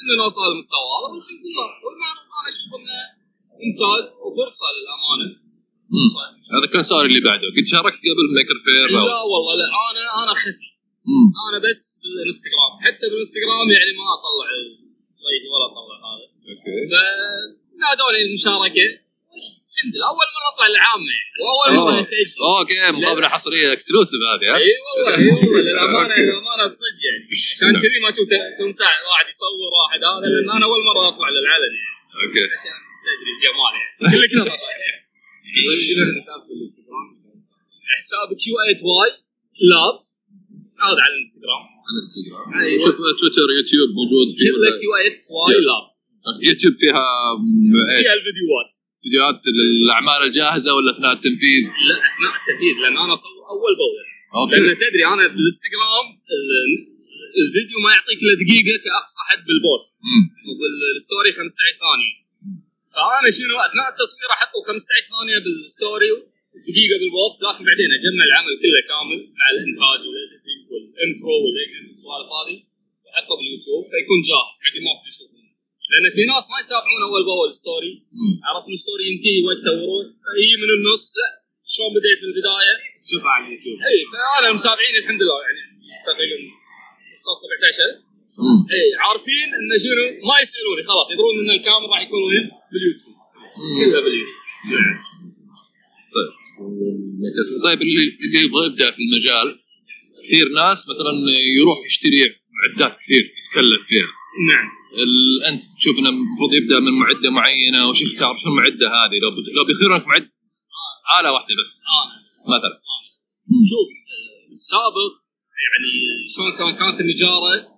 ان 0.00 0.08
نوصل 0.20 0.40
للمستوى 0.46 0.84
هذا. 0.94 1.08
والحمد 1.12 1.44
لله 1.46 1.68
والمعرض 1.84 2.26
أنا 2.38 2.48
أشوف 2.52 2.70
إنه 2.78 2.98
ممتاز 3.62 4.06
وفرصة 4.24 4.66
للأمانة. 4.76 5.28
هذا 6.54 6.66
كان 6.72 6.80
السؤال 6.86 7.06
اللي 7.10 7.22
بعده. 7.28 7.46
قد 7.56 7.64
شاركت 7.72 8.00
قبل 8.08 8.26
Maker 8.36 8.56
Faire 8.64 8.86
لا 8.90 9.20
والله 9.32 9.52
لا 9.60 9.66
أنا 9.90 10.02
أنا 10.22 10.34
خفي. 10.42 10.68
مم. 11.10 11.28
أنا 11.48 11.58
بس 11.66 11.82
بالإنستغرام. 12.02 12.72
حتى 12.84 13.04
بالإنستغرام 13.10 13.66
يعني 13.76 13.92
ما 13.98 14.06
أطلع 14.16 14.48
ولا 15.52 15.66
أطلع 15.68 15.96
هذا. 16.10 16.26
أوكي. 16.50 16.74
فنادوني 16.90 18.18
المشاركة. 18.26 18.88
الحمد 19.74 19.92
لله 19.96 20.06
اول 20.12 20.26
مرة 20.36 20.46
أطلع 20.52 20.66
العامه 20.74 21.14
واول 21.42 21.72
مرة. 21.80 22.00
اسجل 22.00 22.28
أوكي 22.58 22.76
مقابلة 23.00 23.28
حصرية 23.28 23.72
exclusive 23.72 24.20
هذه 24.32 24.46
ها؟ 24.52 24.56
إي 24.56 24.70
والله 24.86 25.14
إي 25.18 25.28
والله. 25.32 25.60
للأمانة 25.66 26.14
للأمانة 26.22 26.64
الصدق 26.70 27.00
يعني. 27.08 27.22
عشان 27.54 27.72
كذي 27.84 27.98
ما 28.04 28.10
شفت 28.16 28.32
تمساح 28.60 28.94
واحد 29.10 29.26
يصور 29.32 29.70
واحد 29.80 30.00
هذا 30.10 30.26
لأن 30.32 30.48
أنا 30.56 30.64
أول 30.68 30.80
مرة 30.90 31.02
أطلع 31.08 31.28
للعلن 31.36 31.72
يعني. 31.80 31.96
okay. 32.22 32.42
عشان 32.54 32.76
تدري 33.04 33.30
الجمال 33.36 33.72
يعني. 33.80 33.92
كلك 34.14 34.32
نظر 34.40 34.58
يعني. 34.84 34.98
في 36.46 36.52
الانستغرام؟ 36.52 37.06
حساب 37.96 38.28
كيو 38.42 38.54
8 38.56 38.82
واي 38.90 39.10
لاب 39.70 39.94
هذا 40.84 41.00
على 41.04 41.12
الإنستغرام. 41.14 41.64
انستغرام 41.94 42.48
أيوة. 42.62 42.78
شوف 42.84 42.96
تويتر 43.20 43.48
يوتيوب 43.58 43.88
موجود. 43.98 44.26
فيه 44.38 44.50
كله 44.50 44.60
ولا- 44.60 44.80
كويت 44.84 45.18
واي 45.36 45.54
لا 45.68 45.78
يوتيوب 46.48 46.74
فيها 46.82 47.04
فيها 48.00 48.14
الفيديوات 48.18 48.72
فيديوهات 49.02 49.40
للاعمال 49.56 50.18
الجاهزة 50.28 50.70
ولا 50.76 50.90
أثناء 50.94 51.12
التنفيذ؟ 51.18 51.62
لا 51.88 51.96
أثناء 52.10 52.32
التنفيذ 52.40 52.74
لأن 52.82 52.96
أنا 53.04 53.12
اصور 53.18 53.36
أول 53.54 53.72
بأول. 53.80 54.04
okay. 54.38 54.56
لأن 54.62 54.76
تدري 54.84 55.04
أنا 55.14 55.24
بالانستغرام 55.34 56.06
ال- 56.36 56.82
الفيديو 57.42 57.76
ما 57.84 57.90
يعطيك 57.96 58.18
إلا 58.24 58.34
دقيقة 58.42 58.74
كأقصى 58.84 59.18
حد 59.28 59.40
بال 59.48 59.61
post. 59.61 59.94
وبال 60.48 60.79
story 60.79 61.30
15 61.32 61.74
ثانية. 61.84 62.14
فأنا 62.94 63.28
شنو 63.38 63.54
أثناء 63.68 63.86
التصوير 63.92 64.28
أحط 64.36 64.52
ال 64.60 64.64
15 64.70 65.04
ثانية 65.14 65.38
بال 65.44 65.63
story 65.63 66.10
دقيقه 66.68 66.96
بال 67.00 67.13
post 67.13 67.38
لكن 67.46 67.62
بعدين 67.68 67.88
أجمع 67.98 68.22
العمل 68.30 68.52
كله 68.62 68.80
كامل 68.90 69.18
مع 69.38 69.46
الإنتاج 69.54 70.00
وال 70.70 70.88
intro 70.88 71.34
وال 71.44 71.57
exit 71.57 71.84
والسوالف 71.88 72.28
هذه 72.38 72.56
وأحطه 73.04 73.32
باليوتيوب 73.38 73.82
فيكون 73.92 74.18
جاهز 74.30 74.56
حق 74.64 74.76
الناس 74.82 74.98
يشوفونه 75.10 75.31
لأن 75.92 76.06
في 76.16 76.22
ناس 76.32 76.44
ما 76.52 76.58
يتابعون 76.62 77.00
أول 77.08 77.22
بأول 77.28 77.50
story. 77.60 77.92
عرفت 78.46 78.68
ال 78.74 78.79
story 78.79 79.04
ينتهي 79.10 79.38
وقته 79.46 79.72
ويروح 79.78 80.06
يجي 80.42 80.56
من 80.62 80.70
النص. 80.76 81.04
لا 81.18 81.28
شلون 81.72 81.90
بديت 81.96 82.18
من 82.22 82.28
البداية؟ 82.30 82.74
شوفها 83.10 83.30
على 83.34 83.42
اليوتيوب. 83.46 83.76
إي 83.90 83.98
فأنا 84.12 84.48
متابعين 84.58 84.94
الحمد 85.02 85.20
لله 85.22 85.38
يعني 85.46 85.60
تقريبا 86.08 86.36
وصلت 87.12 87.38
17000 87.42 88.12
مم. 88.44 88.60
إي 88.74 88.84
عارفين 89.04 89.48
انه 89.58 89.76
شنو؟ 89.84 90.06
ما 90.28 90.36
يسألوني 90.42 90.82
خلاص 90.90 91.06
يدرون 91.12 91.34
إن 91.40 91.50
الكاميرا 91.56 91.90
راح 91.92 92.00
يكون 92.06 92.22
وين؟ 92.28 92.44
باليوتيوب. 92.72 93.14
كلها 93.78 94.00
باليوتيوب. 94.04 94.42
طيب 97.64 97.82
اللي 97.82 98.04
اللي 98.24 98.40
يبغى 98.46 98.66
يبدأ 98.66 98.90
في 98.90 99.00
المجال 99.04 99.48
كثير 100.24 100.46
ناس 100.48 100.88
مثلا 100.90 101.12
يروح 101.58 101.78
يشتري 101.86 102.18
معدات 102.58 102.96
كثير 102.96 103.22
يتكلف 103.38 103.82
فيها. 103.86 104.10
نعم. 104.50 104.68
أنت 105.48 105.62
تشوف 105.78 105.98
إنه 105.98 106.08
المفروض 106.08 106.54
يبدأ 106.54 106.80
من 106.80 106.92
معدة 106.92 107.30
معينة 107.30 107.88
وش 107.88 108.02
يختار؟ 108.02 108.36
شو 108.36 108.48
المعدة 108.48 108.86
هذه؟ 108.96 109.18
لو 109.18 109.30
بت- 109.30 109.52
لو 109.56 109.64
بيخيرونك 109.64 110.06
معد 110.06 110.28
آلة 111.20 111.32
واحدة 111.32 111.54
بس. 111.60 111.80
مثلا. 112.48 112.74
شوف 113.70 113.88
آه، 114.12 114.50
السابق 114.50 115.12
يعني 115.64 115.88
شلون 116.34 116.52
كان 116.58 116.78
كانت 116.80 117.00
النجارة 117.00 117.68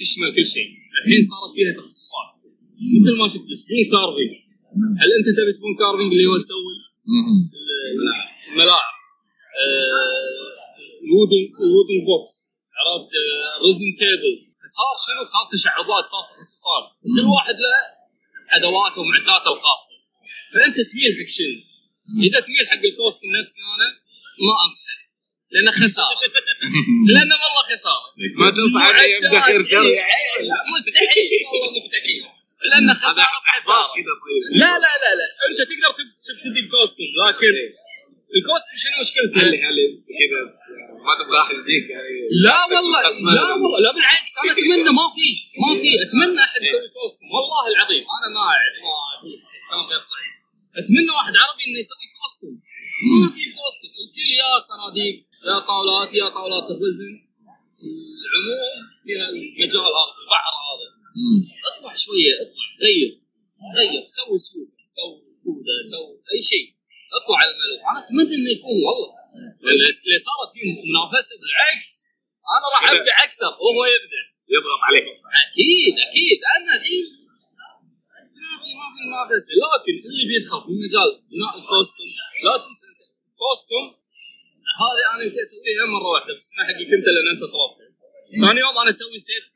تشمل 0.00 0.34
كل 0.36 0.46
شيء. 0.46 0.68
الحين 1.04 1.22
صارت 1.30 1.50
فيها 1.56 1.72
تخصصات. 1.76 2.28
مثل 3.02 3.18
ما 3.18 3.28
شفت 3.28 3.48
spoon 3.62 3.84
carving. 3.92 4.32
هل 5.00 5.08
أنت 5.18 5.28
تبي 5.38 5.50
spoon 5.50 5.74
carving 5.78 6.12
اللي 6.12 6.26
هو 6.26 6.36
تسوي. 6.38 6.74
الملاعق. 8.52 8.94
آه، 9.62 10.18
ال 11.04 11.09
wooden 11.09 11.42
ال 11.64 11.69
wooden 11.69 11.98
box 12.06 12.32
عرفت؟ 12.78 13.10
آه، 13.20 13.62
resin 13.66 13.90
table 13.98 14.47
فصار 14.68 14.94
شنو 15.06 15.22
صار 15.32 15.44
تشعبات؟ 15.52 16.04
صار 16.12 16.22
تخصصات. 16.30 16.84
كل 17.16 17.26
واحد 17.36 17.54
له 17.64 17.74
ادواته 18.56 18.98
ومعداته 19.00 19.50
الخاصة. 19.56 19.94
فأنت 20.54 20.76
تميل 20.90 21.10
حق 21.18 21.30
شنو؟ 21.36 21.56
إذا 22.26 22.38
تميل 22.46 22.64
حق 22.72 22.84
ال 22.90 22.95
custom 22.95 23.28
نفسي 23.40 23.60
أنا 23.76 23.88
ما 24.46 24.54
أنصحك. 24.64 24.98
لأنه 25.52 25.70
خسارة. 25.70 26.18
لأنه 27.14 27.34
والله 27.42 27.62
خسارة. 27.72 28.08
ما 28.40 28.50
تنصح 28.50 28.82
اللي 28.96 29.12
يبدأ 29.12 29.40
خير 29.40 29.62
شر؟ 29.62 29.82
لا 30.50 30.58
مستحيل 30.74 31.28
والله 31.52 31.68
مستحيل. 31.76 32.20
لأنه 32.70 32.94
خسارة 32.94 33.38
خساره 33.56 33.86
طيب. 33.86 34.06
لا 34.62 34.72
لا 34.84 34.92
لا 35.02 35.10
لا. 35.18 35.26
أنت 35.48 35.58
تقدر 35.70 35.90
تب- 35.98 36.14
تبتدي 36.28 36.60
ب 36.66 36.71
custom 36.71 37.04
لكن 37.26 37.52
ال 38.36 38.41
custom 38.41 38.74
شنو 38.82 38.96
مشكلته؟ 39.04 39.38
هل 39.42 39.54
هل 39.66 39.76
أنت 39.88 40.08
كذا 40.20 40.40
ما 41.06 41.12
تبغى 41.18 41.38
أحد 41.44 41.54
يجيك 41.60 41.86
يعني؟ 41.94 42.12
لا 42.44 42.58
والله؟ 42.72 43.02
لا 43.36 43.42
والله 43.60 43.78
لا 43.84 43.90
بالعكس 43.94 44.32
أنا 44.42 44.52
أتمنى 44.52 44.90
ما 45.00 45.06
في 45.16 45.26
ما 45.62 45.70
في 45.80 45.88
أتمنى 46.04 46.40
أحد 46.48 46.60
يسوي 46.62 46.88
custom. 46.96 47.26
والله 47.34 47.62
العظيم 47.72 48.04
أنا 48.16 48.28
ما 48.36 48.46
يعني 48.60 48.78
ما 48.86 48.96
كلام 49.68 49.84
غير 49.90 50.02
صحيح. 50.12 50.32
أتمنى 50.80 51.10
واحد 51.18 51.34
عربي 51.42 51.62
إنه 51.66 51.78
يسوي 51.82 52.06
custom. 52.16 52.52
ما 53.10 53.26
في 53.34 53.42
custom. 53.56 53.90
الكل 54.02 54.30
يا 54.42 54.50
صناديق 54.70 55.16
يا 55.48 55.58
طاولات 55.70 56.10
يا 56.20 56.28
طاولات 56.36 56.66
ال 56.74 56.80
resin. 56.80 57.14
العموم 58.24 58.78
في 59.04 59.12
المجال 59.16 59.82
هذا 59.86 60.02
في 60.14 60.20
البحر 60.24 60.54
هذا. 60.68 60.86
اطلع 61.68 61.94
شوية 62.04 62.32
اطلع 62.42 62.66
غير 62.84 63.10
غير. 63.76 64.02
سوي 64.16 64.38
سوق 64.48 64.70
سوي 64.96 65.18
كوده 65.44 65.74
سوي 65.92 66.14
أي 66.34 66.42
شيء. 66.52 66.77
اطلع 67.16 67.36
عن 67.42 67.50
المألوف 67.54 67.80
أنا 67.90 67.98
أتمنى 68.04 68.34
إنه 68.38 68.50
يكون 68.56 68.76
والله. 68.86 69.10
اللي 70.06 70.18
صارت 70.28 70.48
فيه 70.54 70.64
منافسه 70.90 71.34
بالعكس 71.40 71.90
أنا 72.56 72.66
راح 72.74 72.82
أبدع 72.90 73.14
أكثر 73.26 73.50
وهو 73.64 73.80
يبدع. 73.94 74.22
يضغط 74.54 74.80
عليك 74.88 75.04
أكيد 75.44 75.94
أكيد. 76.08 76.38
أنا 76.56 76.72
الحين 76.80 77.04
ما 78.42 78.56
في 78.62 78.70
ما 78.80 78.86
في 78.94 79.00
منافسه 79.10 79.52
لكن 79.62 79.94
اللي 80.08 80.24
بيدخل 80.30 80.60
في 80.66 80.72
مجال 80.84 81.08
بناء 81.32 81.52
ال 81.58 81.65
custom 81.65 82.06
لا 82.44 82.52
تنسى 82.64 82.86
أنت 82.90 83.00
كوستوم 83.40 83.86
هذه 84.82 85.02
أنا 85.14 85.20
يمكن 85.24 85.40
أسويها 85.46 85.84
مرة 85.94 86.08
واحدة 86.14 86.32
بس 86.34 86.46
أنا 86.54 86.62
حقك 86.68 86.90
انت 86.96 87.06
لأن 87.14 87.28
أنت 87.34 87.42
طلبتها. 87.54 87.88
ثاني 88.46 88.60
يوم 88.64 88.74
أنا 88.82 88.90
أسوي 88.90 89.18
سيف. 89.18 89.46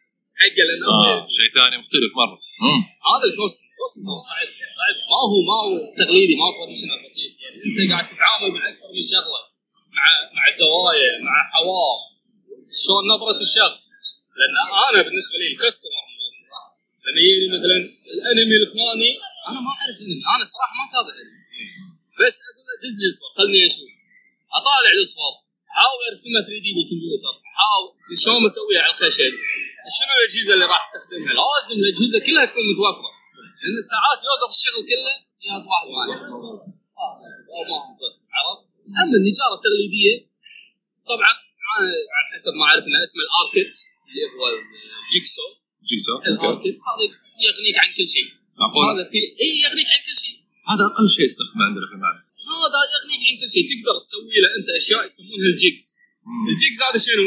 حقه 0.42 0.62
لأن 0.68 0.83
آه. 0.85 1.26
شيء 1.37 1.48
ثاني 1.57 1.76
مختلف 1.83 2.11
مرة. 2.20 2.38
مم. 2.64 2.81
هذا 3.12 3.26
ال 3.30 3.35
custom 3.35 3.64
ترى 4.07 4.18
صعب 4.28 4.48
صعب. 4.78 4.96
ما 5.12 5.20
هو 5.31 5.37
ما 5.50 5.57
هو 5.64 5.72
تقليدي 6.00 6.35
ما 6.38 6.44
هو 6.46 6.52
traditional 6.56 6.98
بسيط. 7.07 7.33
يعني 7.42 7.57
أنت 7.66 7.90
قاعد 7.92 8.07
تتعامل 8.12 8.48
مع 8.57 8.62
أكثر 8.72 8.88
من 8.96 9.05
شغلة 9.12 9.40
مع 9.96 10.05
مع 10.37 10.44
زوايا 10.62 11.12
مع 11.26 11.37
حواف 11.52 12.00
شلون 12.83 13.05
نظرة 13.14 13.40
الشخص؟ 13.46 13.81
لأن 14.38 14.57
أنا 14.88 14.98
بالنسبة 15.07 15.37
لي 15.40 15.46
ال 15.52 15.58
customer 15.58 16.04
لما 17.05 17.20
يجيني 17.26 17.48
مثلا 17.57 17.78
الأنمي 18.14 18.57
الفلاني 18.62 19.12
أنا 19.48 19.59
ما 19.64 19.70
أعرف 19.76 19.96
أنمي. 20.05 20.24
أنا 20.35 20.44
صراحة 20.52 20.74
ما 20.78 20.85
أتابع 20.88 21.14
أنمي. 21.22 21.42
بس 22.20 22.35
أقول 22.48 22.64
له 22.68 22.74
دز 22.83 22.94
لي 23.00 23.07
الصور 23.11 23.30
خلني 23.38 23.61
أشوف. 23.68 23.90
أطالع 24.59 24.90
الصور 24.96 25.32
احاول 25.72 26.02
أرسمها 26.11 26.42
3D 26.46 26.70
بالكمبيوتر. 26.76 27.35
احاول 27.52 27.88
شلون 28.24 28.40
بسويها؟ 28.44 28.83
على 28.85 28.92
الخشب. 28.94 29.33
شنو 29.96 30.12
الأجهزة 30.18 30.52
اللي 30.54 30.66
راح 30.72 30.80
أستخدمها؟ 30.86 31.32
لازم 31.40 31.76
الأجهزة 31.82 32.18
كلها 32.26 32.44
تكون 32.50 32.64
متوفره 32.72 33.12
لأن 33.62 33.78
ساعات 33.92 34.18
يوقف 34.28 34.50
الشغل 34.56 34.82
كله 34.90 35.14
جهاز 35.44 35.62
واحد 35.70 35.86
ما 35.94 36.00
عرفت؟ 36.02 36.26
أما 39.02 39.16
النجارة 39.20 39.54
التقليدية 39.58 40.14
طبعا 41.10 41.32
على 41.72 42.26
حسب 42.32 42.52
ما 42.58 42.64
أعرف 42.68 42.84
اسمه 43.06 43.22
الاركت 43.26 43.74
اللي 44.08 44.22
هو 44.34 44.44
ال 45.04 45.10
jigsaw. 45.10 45.46
jigsaw 45.88 46.12
الاركت 46.18 46.76
هذا 46.88 47.04
يغنيك 47.46 47.76
عن 47.82 47.90
كل 47.96 48.08
شيء. 48.14 48.28
معقول؟ 48.58 48.84
هذا 48.90 49.04
في 49.12 49.18
إي 49.42 49.52
يغنيك 49.64 49.88
عن 49.94 50.00
كل 50.06 50.16
شيء. 50.22 50.36
هذا 50.70 50.84
أقل 50.90 51.06
شيء 51.16 51.24
يستخدم 51.30 51.60
عندنا 51.68 51.86
في 51.90 51.94
المعرض. 51.96 52.22
هذا 52.64 52.80
يغنيك 52.94 53.22
عن 53.28 53.34
كل 53.40 53.48
شيء. 53.54 53.64
تقدر 53.70 53.94
تسوي 54.04 54.36
له 54.42 54.50
أنت 54.58 54.68
أشياء 54.80 55.00
يسمونها 55.08 55.48
ال 55.54 55.60
jigs. 55.60 55.85
ال 56.52 56.58
jigs 56.58 56.78
هذا 56.86 56.98
شنو؟ 57.06 57.26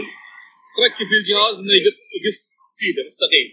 تركب 0.78 1.06
في 1.12 1.16
الجهاز 1.22 1.54
إنه 1.62 1.74
يقص 1.80 1.98
يقص 2.26 2.40
سيدة 2.80 3.02
مستقيم. 3.10 3.48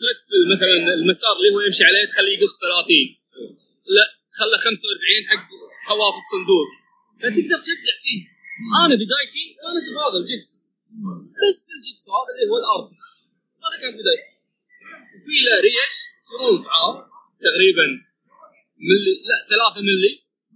تلف 0.00 0.20
مثلا 0.52 0.94
المسار 0.94 1.36
اللي 1.36 1.50
هو 1.54 1.60
يمشي 1.60 1.84
عليه 1.84 2.04
تخليه 2.10 2.38
يقص 2.38 2.54
30 2.58 3.06
لا 3.96 4.04
خله 4.38 4.56
45 4.56 5.28
حق 5.30 5.44
حواف 5.86 6.14
الصندوق. 6.22 6.68
فتقدر 7.20 7.58
تبدع 7.68 7.94
فيه. 8.04 8.20
أنا 8.84 8.94
بدايتي 9.02 9.44
كانت 9.62 9.86
بهذا 9.94 10.18
ال 10.22 10.26
jigsaw 10.26 10.48
بس 11.42 11.58
بال 11.66 11.76
jigsaw 11.76 12.04
هذا 12.16 12.30
اللي 12.34 12.46
هو 12.50 12.56
الاركت. 12.62 12.88
هذا 13.64 13.76
كانت 13.82 13.94
بدايتي. 14.00 14.28
وفي 15.14 15.34
له 15.46 15.56
ريش 15.66 15.96
يصيرون 16.18 16.56
ضعاف 16.66 16.96
تقريبا 17.46 17.86
ملي 18.88 19.14
لا 19.28 19.36
3 19.50 19.80
ملي. 19.88 20.12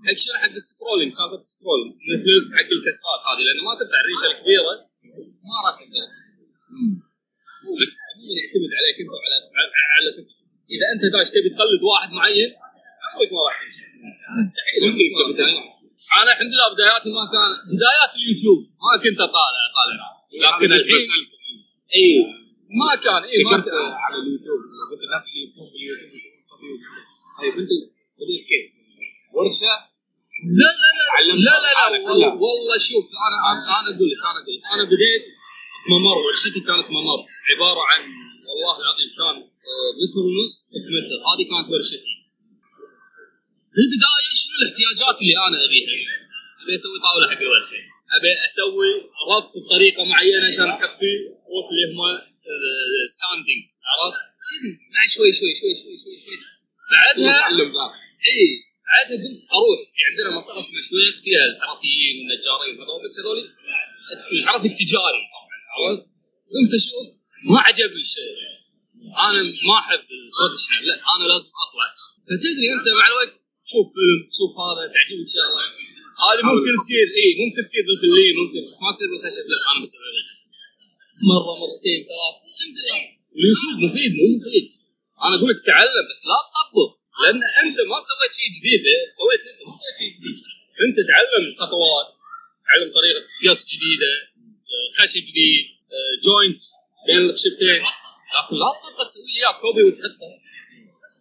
حق 0.06 0.16
شنو؟ 0.22 0.34
حق 0.44 0.54
ال 0.62 0.67
scrolling 0.67 1.10
سالفة 1.18 1.36
ال 1.46 1.50
scrolling. 1.50 1.90
انه 2.02 2.16
تلف 2.24 2.48
حق 2.58 2.70
الكسرات 2.76 3.20
هذه 3.28 3.42
لأنه 3.46 3.62
ما 3.68 3.72
تنفع 3.80 3.98
الريشة 4.02 4.26
الكبيرة. 4.32 4.62
ما 5.48 5.58
راح 5.64 5.74
تقدر 5.80 6.02
يعتمد 8.40 8.70
عليك 8.78 8.96
انت 9.02 9.10
وعلى 9.14 9.36
على- 9.58 9.74
على 9.96 10.08
فكرة. 10.16 10.34
إذا 10.74 10.86
أنت 10.92 11.02
داش 11.14 11.28
تبي 11.34 11.48
تقلد 11.56 11.82
واحد 11.90 12.10
معين 12.18 12.50
عمرك 13.12 13.30
ما 13.36 13.40
راح 13.46 13.56
تنجح 13.62 13.86
مستحيل. 14.38 14.80
عمرك 14.84 15.10
ما 15.10 16.22
أنا 16.22 16.30
الحمد 16.32 16.52
لله 16.54 16.68
بداياتي 16.74 17.08
ما 17.18 17.24
كان 17.34 17.50
بدايات 17.74 18.12
اليوتيوب 18.18 18.58
ما 18.86 18.92
كنت 19.02 19.20
اطالع 19.28 19.64
طالع 19.78 19.96
لكن 20.42 20.72
هذا 20.72 20.80
الحين. 20.80 21.08
اي 21.96 22.06
ما 22.80 22.90
كان 23.04 23.22
اي 23.32 23.40
ما 23.50 23.58
كان. 23.68 23.86
على 24.04 24.16
اليوتيوب. 24.22 24.58
قلت 24.90 25.02
الناس 25.08 25.22
اللي 25.28 25.40
يبدون 25.44 25.66
باليوتيوب 25.72 26.10
يسوون 26.16 26.40
طبيعي. 26.52 26.78
طيب 27.38 27.52
أنت 27.60 27.70
بديت 28.18 28.42
كيف؟ 28.50 28.64
ورشة؟ 29.36 29.74
لا 30.60 30.70
لا 30.82 30.90
لا 30.98 31.04
لا 31.28 31.34
لا, 31.46 31.54
لا 31.64 31.70
حالك؟ 31.80 32.02
والله, 32.44 32.78
شوف 32.88 33.06
أنا 33.26 33.36
أنا 33.50 33.86
أقول 33.96 34.08
لك 34.12 34.18
أنا 34.30 34.38
أقول 34.40 34.54
لك. 34.56 34.62
أنا 34.74 34.84
بديت 34.92 35.26
ممر 35.88 36.18
ورشتي 36.26 36.60
كانت 36.60 36.86
ممر. 36.96 37.20
عبارة 37.50 37.80
عن 37.90 38.00
والله 38.48 38.74
العظيم 38.82 39.10
كان 39.20 39.36
آه، 39.70 39.90
متر 40.00 40.22
ونص 40.28 40.54
متر 40.96 41.16
هذه 41.28 41.44
كانت 41.50 41.66
ورشتي. 41.72 42.12
في 43.74 43.80
البدايه 43.84 44.30
شنو 44.40 44.54
الاحتياجات 44.60 45.16
اللي 45.22 45.36
أنا 45.46 45.56
أبيها؟ 45.66 45.92
أبي 46.62 46.74
أسوي 46.74 46.98
طاولة 47.06 47.26
حق 47.30 47.42
الورشة. 47.46 47.80
أبي 48.16 48.30
أسوي 48.48 48.90
رف 49.32 49.46
بطريقة 49.56 50.04
معينة 50.04 50.46
عشان 50.48 50.68
أحط 50.76 50.94
فيه. 51.00 51.18
تضبط 51.44 51.68
اللي 51.72 51.86
هم 51.90 52.00
ال 53.06 53.13
sanding 53.13 53.60
عرفت؟ 53.90 54.22
كذي 54.48 54.70
مع 54.94 55.02
شوي 55.14 55.32
شوي 55.38 55.52
شوي 55.60 55.74
شوي 55.80 55.96
شوي 56.02 56.16
شوي. 56.24 56.38
بعدها 56.92 57.36
إي 58.30 58.42
بعدها 58.88 59.16
قلت 59.22 59.44
أروح. 59.56 59.78
في 59.94 60.00
عندنا 60.08 60.28
منطقة 60.36 60.58
اسمها 60.58 60.82
شويخ 60.90 61.16
فيها 61.24 61.44
الحرفيين 61.50 62.14
والنجارين 62.18 62.74
هذول 62.80 63.00
بس 63.04 63.14
هذول 63.20 63.38
الحرف 64.38 64.64
التجاري؟ 64.70 65.19
قمت 66.60 66.74
أشوف 66.80 67.08
ما 67.50 67.58
عجبني 67.66 68.00
الشيء. 68.06 68.36
أنا 69.26 69.40
ما 69.68 69.76
أحب 69.82 70.04
ال 70.16 70.22
traditional 70.22 70.82
لا 70.88 70.94
أنا 71.14 71.24
لازم 71.32 71.52
أطلع. 71.64 71.88
فتدري 72.28 72.66
أنت 72.74 72.86
مع 72.98 73.06
الوقت 73.10 73.32
تشوف 73.66 73.86
فيلم 73.94 74.20
تشوف 74.32 74.52
هذا 74.64 74.82
تعجبك 74.94 75.28
شغله 75.34 75.62
هذه 76.24 76.42
ممكن 76.50 76.72
تصير 76.82 77.06
إي 77.20 77.28
ممكن 77.42 77.60
تصير 77.66 77.82
بالفلين 77.88 78.34
ممكن 78.40 78.60
بس 78.68 78.78
ما 78.84 78.90
تصير 78.94 79.08
بالخشب 79.10 79.44
لا 79.52 79.58
أنا 79.70 79.78
بسوي 79.82 80.00
بالخشب 80.14 80.40
مرة 81.30 81.52
مرتين 81.62 82.00
ثلاث 82.10 82.36
الحمد 82.48 82.76
لله. 82.80 83.00
اليوتيوب 83.38 83.76
مفيد 83.84 84.12
مو 84.18 84.24
مفيد. 84.36 84.66
أنا 85.24 85.34
أقول 85.36 85.48
لك 85.50 85.60
تعلم 85.70 86.04
بس 86.10 86.20
لا 86.30 86.38
تطبق 86.54 86.90
لأن 87.20 87.40
أنت 87.62 87.78
ما 87.90 87.98
سويت 88.08 88.32
شيء 88.38 88.48
جديد 88.56 88.80
سويت 89.18 89.40
نفسك 89.48 89.64
ما 89.68 89.74
سويت 89.80 89.96
شيء 90.00 90.10
جديد. 90.16 90.36
أنت 90.84 90.96
تعلم 91.10 91.44
خطوات 91.60 92.06
تعلم 92.66 92.88
طريقة 92.98 93.20
قص 93.44 93.60
جديدة 93.72 94.12
خشب 94.96 95.24
جديد. 95.30 95.66
joint 96.24 96.62
بين 97.06 97.20
الخشبتين 97.26 97.82
لكن 98.36 98.56
لا 98.62 98.68
تطبق 98.82 99.04
تسوي 99.06 99.22
لي 99.26 99.32
إياه 99.38 99.52
copy 99.62 99.82
وتحطه. 99.82 100.30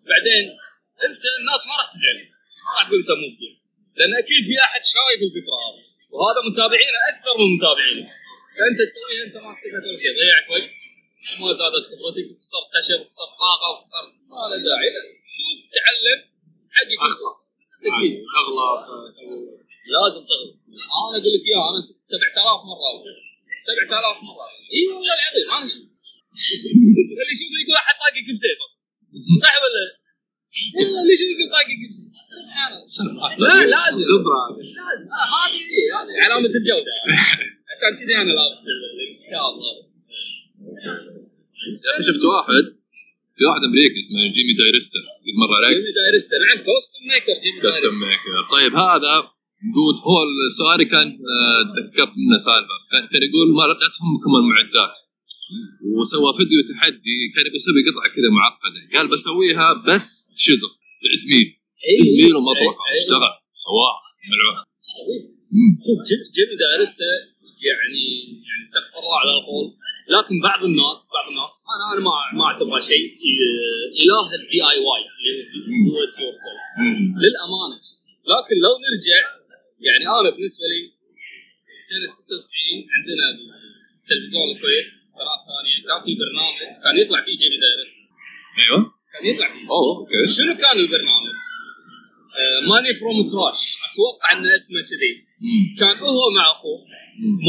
بعدين 0.10 0.46
أنت 1.06 1.24
الناس 1.40 1.62
ما 1.68 1.74
راح 1.80 1.88
تدعم 1.94 2.20
ما 2.66 2.72
راح 2.78 2.84
تقول 2.88 3.00
أنت 3.04 3.12
مبدع 3.24 3.52
لأن 3.98 4.14
أكيد 4.24 4.42
في 4.50 4.56
أحد 4.66 4.82
شايف 4.94 5.20
الفكرة 5.28 5.56
هذه. 5.64 5.84
وهذا 6.14 6.40
متابعينه 6.50 7.00
أكثر 7.12 7.34
من 7.40 7.48
متابعينك 7.56 8.10
فأنت 8.56 8.80
تسويها 8.90 9.24
أنت 9.28 9.36
ما 9.44 9.50
استفدت 9.56 9.86
ولا 9.88 9.98
شيء. 10.04 10.14
ضيعت 10.20 10.48
وقت. 10.52 10.70
وما 11.32 11.52
زادت 11.60 11.86
خبرتك. 11.92 12.26
وخسرت 12.32 12.68
خشب 12.74 13.00
وخسرت 13.02 13.32
طاقة 13.46 13.68
وخسرت 13.74 14.14
ما 14.32 14.42
له 14.50 14.58
داعي. 14.68 14.90
شوف 15.36 15.60
تعلم. 15.76 16.20
حقك 16.76 17.20
تستفيد. 17.70 18.14
أغلط. 18.40 18.82
لازم 19.96 20.22
تغلط. 20.30 20.56
أنا 21.00 21.16
أقول 21.20 21.32
لك 21.36 21.44
إياها. 21.50 21.66
أنا 21.72 21.80
7000 21.80 22.62
مرة 22.72 22.90
7000 23.58 24.18
مرة. 24.30 24.48
إي 24.76 24.82
والله 24.88 25.14
العظيم 25.20 25.48
أنا 25.58 25.68
شوف. 25.74 25.86
اللي 27.22 27.34
يشوفني 27.36 27.60
يقول 27.64 27.76
أحد 27.84 27.96
طاقك 28.04 28.26
بسيف 28.36 28.58
أصلا. 28.66 28.82
صح 29.44 29.54
ولا 29.64 29.72
لا؟ 29.76 29.86
والله 30.76 31.00
اللي 31.02 31.14
يشوفني 31.16 31.34
يقول 31.36 31.50
طاقك 31.58 31.80
بسيف 31.90 32.08
سبحان 32.36 32.72
الله. 33.12 33.30
لا 33.46 33.54
لازم. 33.76 34.04
خبرة. 34.12 34.42
لازم. 34.80 35.08
آه 35.20 35.28
هذه 35.36 35.62
هذه 35.98 36.14
علامة 36.24 36.52
الجودة. 36.60 36.94
عشان 37.72 37.92
كذي 38.00 38.16
أنا 38.22 38.32
لابس 38.40 38.64
ال 38.74 38.94
cap 38.94 39.56
هذا 40.86 41.10
يا 41.86 41.92
أخي 41.94 42.04
شفت 42.10 42.24
واحد؟ 42.24 42.66
في 43.36 43.44
واحد 43.50 43.62
أمريكي 43.70 44.00
اسمه 44.00 44.20
جيمي 44.36 44.54
ديريستا 44.54 45.00
قد 45.00 45.34
مر 45.42 45.52
عليك. 45.58 45.78
جيمي 45.78 45.94
دايرستا 46.00 46.36
نعم 46.46 46.58
كوستم 46.66 47.02
ميكر 47.10 47.36
جيمي 47.44 47.60
دايرستا 47.62 47.88
ميكر. 47.88 48.34
طيب 48.52 48.76
هذا 48.76 49.32
يقول 49.68 49.96
هو 50.10 50.18
السؤال 50.50 50.80
كان 50.94 51.08
آه، 51.08 51.62
تذكرت 51.76 52.14
منه 52.18 52.38
سالفة. 52.38 52.76
كان 52.92 53.04
كان 53.12 53.22
يقول 53.30 53.48
ما 53.58 53.64
لا 53.70 53.76
تهمكم 53.96 54.32
المعدات؟ 54.42 54.96
وسوى 56.00 56.30
فيديو 56.38 56.60
تحدي 56.72 57.18
كان 57.36 57.46
يسوي 57.56 57.82
قطعة 57.88 58.08
كذا 58.16 58.30
معقدة. 58.40 58.80
قال 58.98 59.06
بسويها 59.14 59.68
بس 59.88 60.08
chisel 60.46 60.72
ازميل 61.16 61.48
إيه. 61.88 62.02
ازميل 62.04 62.36
ومطرقة. 62.36 62.84
إيه. 62.90 62.98
اشتغل. 63.00 63.32
سواها 63.66 63.96
ملعون. 64.32 64.58
شوف 65.86 66.00
جيم- 66.10 66.28
جيمي 66.36 66.56
ديريستا 66.64 67.10
يعني 67.70 68.04
يعني 68.48 68.62
استغفر 68.68 68.98
الله 69.04 69.18
على 69.22 69.32
القول. 69.38 69.68
لكن 70.16 70.36
بعض 70.50 70.62
الناس 70.70 71.00
بعض 71.16 71.26
الناس 71.32 71.54
أنا 71.74 71.84
أنا 71.94 72.02
ما 72.08 72.14
ما 72.38 72.44
أعتبره 72.50 72.80
شيء 72.92 73.06
إيه، 73.26 73.44
إله 74.04 74.26
ال 74.40 74.60
DIY 74.70 75.04
اللي 75.20 75.74
هو 75.74 75.88
do 75.88 75.94
it 76.06 76.16
yourself 76.24 76.62
للأمانة. 77.24 77.78
لكن 78.32 78.56
لو 78.66 78.74
نرجع 78.86 79.20
يعني 79.88 80.04
أنا 80.20 80.30
بالنسبة 80.36 80.66
لي 80.72 80.82
سنة 81.90 82.10
96 82.10 82.94
عندنا 82.96 83.26
تلفزيون 84.10 84.48
الكويت 84.54 84.92
قناه 85.18 85.40
ثانية. 85.50 85.78
كان 85.88 86.00
في 86.06 86.12
برنامج 86.22 86.58
كان 86.84 86.96
يطلع 87.02 87.20
فيه 87.26 87.36
جيمي 87.42 87.58
ديريستا 87.64 88.02
أيوه. 88.62 88.82
كان 89.14 89.24
يطلع 89.30 89.48
فيه. 89.54 89.66
أوه 89.76 89.98
okay. 90.00 90.28
شنو 90.38 90.54
كان 90.64 90.78
البرنامج؟ 90.84 91.40
Money 92.70 92.94
from 93.00 93.28
Trash 93.32 93.62
أتوقع 93.88 94.28
ان 94.32 94.46
اسمه 94.60 94.82
كذي. 94.90 95.12
كان 95.80 95.96
هو 95.98 96.24
مع 96.38 96.46
أخوه. 96.52 96.80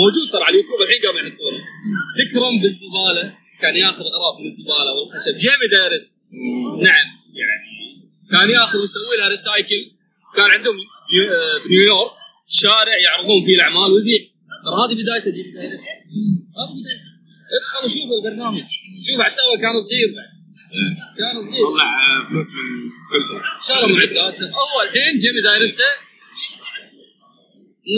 موجود 0.00 0.24
ترى 0.32 0.42
على 0.44 0.52
اليوتيوب 0.54 0.80
الحين 0.82 1.00
قاموا 1.04 1.20
يحطونه. 1.20 1.60
تكرم 2.18 2.54
بالزبالة. 2.62 3.24
كان 3.62 3.76
ياخذ 3.76 4.04
أغراض 4.04 4.34
من 4.40 4.46
الزبالة 4.46 4.90
والخشب. 4.96 5.36
جيمي 5.36 5.66
ديريست 5.70 6.10
نعم. 6.86 7.06
يعني 7.40 7.66
كان 8.30 8.50
ياخذ 8.50 8.78
ويسوي 8.80 9.16
لها 9.18 9.28
recycle 9.28 9.82
كان 10.36 10.50
عندهم 10.50 10.76
آه، 10.76 11.58
بنيويورك. 11.64 12.12
شارع 12.50 12.96
يعرضون 13.06 13.44
فيه 13.46 13.54
الأعمال 13.54 13.90
ويبيع 13.92 14.20
ترى 14.64 14.74
هذه 14.82 14.94
بدايته 15.02 15.30
جيمي 15.36 15.52
ديريست 15.52 15.86
هذه 16.58 16.74
بدايته 16.80 17.10
ادخل 17.58 17.84
وشوف 17.84 18.08
البرنامج. 18.18 18.66
شوف 19.06 19.20
حتى 19.26 19.42
هو 19.48 19.54
كان 19.62 19.74
صغير. 19.86 20.08
بعد 20.16 20.30
كان 21.18 21.36
صغير. 21.46 21.66
طلع 21.72 21.88
آه، 22.06 22.28
فلوس 22.28 22.48
من 22.56 22.90
كل 23.10 23.20
شيء. 23.28 23.40
شغله 23.66 23.86
معدات 23.96 24.38
هو 24.42 24.76
الحين 24.84 25.14
جيمي 25.22 25.40
ديريستا 25.48 25.90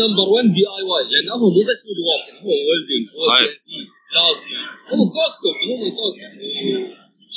number 0.00 0.26
1 0.28 0.52
DIY 0.56 1.04
لأنه 1.12 1.32
هو 1.40 1.46
مو 1.56 1.62
بس 1.68 1.80
woodworking 1.86 2.36
هو 2.44 2.52
welding 2.68 3.06
هو. 3.14 3.22
CNC 3.38 3.80
لازمة. 4.14 4.60
هو 4.92 5.02
custom 5.14 5.54
عموما 5.62 5.88
كوستوم 5.96 6.30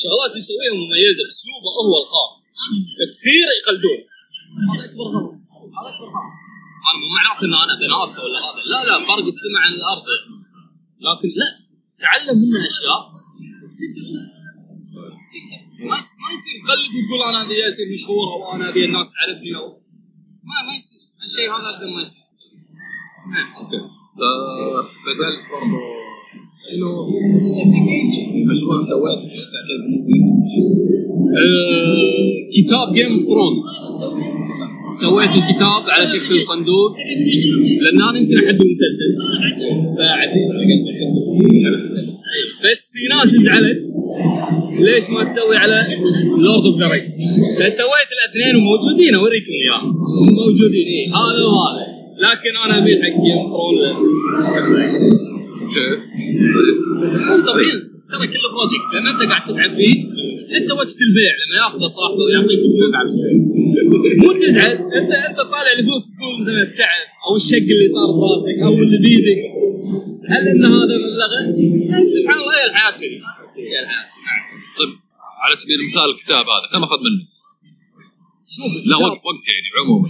شغلات 0.02 0.32
يسويها 0.40 0.74
مميزة 0.80 1.24
باسلوبه 1.28 1.70
هو 1.88 1.94
الخاص. 2.04 2.36
كثير 3.12 3.48
يقلدون. 3.60 4.00
هذا 4.72 4.84
أكبر 4.88 5.06
غلط. 5.16 5.34
هذا 5.78 5.90
أكبر 5.94 6.08
غلط. 6.16 6.45
أنا 6.90 6.98
مو 7.02 7.08
معناته 7.16 7.44
ان 7.46 7.54
أنا 7.66 7.74
بنافسه 7.82 8.22
ولا 8.24 8.40
هذا 8.46 8.62
لا 8.72 8.80
لا 8.90 8.96
فرق 9.10 9.26
السماء 9.34 9.62
عن 9.66 9.74
الأرض. 9.80 10.06
لكن 11.06 11.30
لا 11.40 11.48
تعلم 12.00 12.38
منه 12.42 12.66
اشياء 12.66 13.02
ما 15.90 15.98
ما 16.22 16.34
يصير 16.34 16.56
تقلد 16.64 16.92
وتقول 16.96 17.22
أنا 17.30 17.42
أبي 17.42 17.68
أصير 17.68 17.86
مشهور 17.92 18.26
أو 18.34 18.56
أنا 18.56 18.70
أبي 18.70 18.86
الناس 18.86 19.12
تعرفني 19.14 19.56
أو 19.56 19.68
ما 20.50 20.58
ما 20.68 20.74
يصير. 20.76 21.00
الشيء 21.26 21.50
هذا 21.56 21.70
ابدا 21.76 21.88
ما 21.96 22.02
يصير. 22.02 22.24
أوكي. 23.58 23.78
آه، 23.78 24.82
بسال 25.10 25.34
برضه 25.52 26.05
شنو؟ 26.72 26.92
المشروع 28.42 28.82
سويته 28.82 29.28
في 29.28 29.38
الساعتين 29.44 29.80
آه، 31.38 31.96
كتاب 32.56 32.94
Game 32.94 33.12
of 33.12 33.22
Thrones 33.22 33.54
سويت 35.02 35.30
الكتاب 35.30 35.84
على 35.90 36.08
شكل 36.08 36.42
صندوق. 36.42 36.92
لأن 37.82 38.02
أنا 38.10 38.18
يمكن 38.20 38.38
أحب 38.38 38.62
المسلسل. 38.62 39.10
فعزيز 39.98 40.52
على 40.52 40.64
قلبي 40.70 40.92
بس 42.64 42.92
في 42.94 43.16
ناس 43.16 43.30
زعلت. 43.30 43.84
ليش 44.80 45.10
ما 45.10 45.24
تسوي 45.24 45.58
على 45.58 45.86
Lord 46.38 46.66
of 46.66 46.80
the 46.80 46.88
Rings 46.88 47.12
فسويت 47.60 48.10
الاثنين 48.16 48.56
وموجودين 48.56 49.16
أوريكم 49.16 49.52
إياهم. 49.64 49.94
موجودين 50.44 50.88
اي 50.88 51.08
هذا 51.08 51.44
وهذا. 51.54 51.86
لكن 52.26 52.54
أنا 52.66 52.78
اميل 52.78 53.04
حق 53.04 53.22
Game 53.26 53.38
of 53.38 53.52
Thrones 53.52 53.78
okay 53.96 55.35
طبيعي 57.48 57.72
ترى 58.12 58.28
كل 58.28 58.40
project 58.54 58.88
لأن 58.94 59.08
انت 59.08 59.22
قاعد 59.32 59.44
تتعب 59.44 59.72
فيه 59.72 59.96
انت 60.58 60.72
وقت 60.72 60.96
البيع 61.08 61.32
لما 61.42 61.56
ياخذه 61.64 61.88
صاحبه 61.88 62.22
ويعطيك 62.26 62.60
الفلوس 62.60 62.94
مو 64.24 64.32
تزعل. 64.32 64.72
انت 64.72 65.12
انت 65.30 65.38
طالع 65.38 65.72
الفلوس 65.80 66.04
تقول 66.16 66.42
مثلا 66.42 66.62
التعب 66.64 67.06
أو 67.28 67.36
الشق 67.36 67.58
اللي 67.58 67.88
صار 67.88 68.10
براسك 68.20 68.58
أو 68.64 68.74
اللي 68.84 68.98
بيدك. 68.98 69.42
هل 70.30 70.48
إن 70.48 70.66
هذا 70.66 70.96
مبلغه؟ 71.06 71.40
إيه، 71.58 71.88
سبحان 72.16 72.40
الله 72.42 72.54
هي 72.60 72.66
الحياة 72.70 72.92
كذي 72.92 73.20
هي 73.70 73.80
الحياة. 73.84 74.08
طيب 74.80 74.90
على 75.46 75.56
سبيل 75.56 75.80
المثال 75.80 76.10
الكتاب 76.16 76.46
هذا 76.56 76.68
كم 76.74 76.84
أخذ 76.84 77.00
منه؟ 77.00 77.24
شوف 78.56 78.72
لا 78.90 78.98
وقت 78.98 79.44
يعني 79.54 79.68
عموما. 79.80 80.08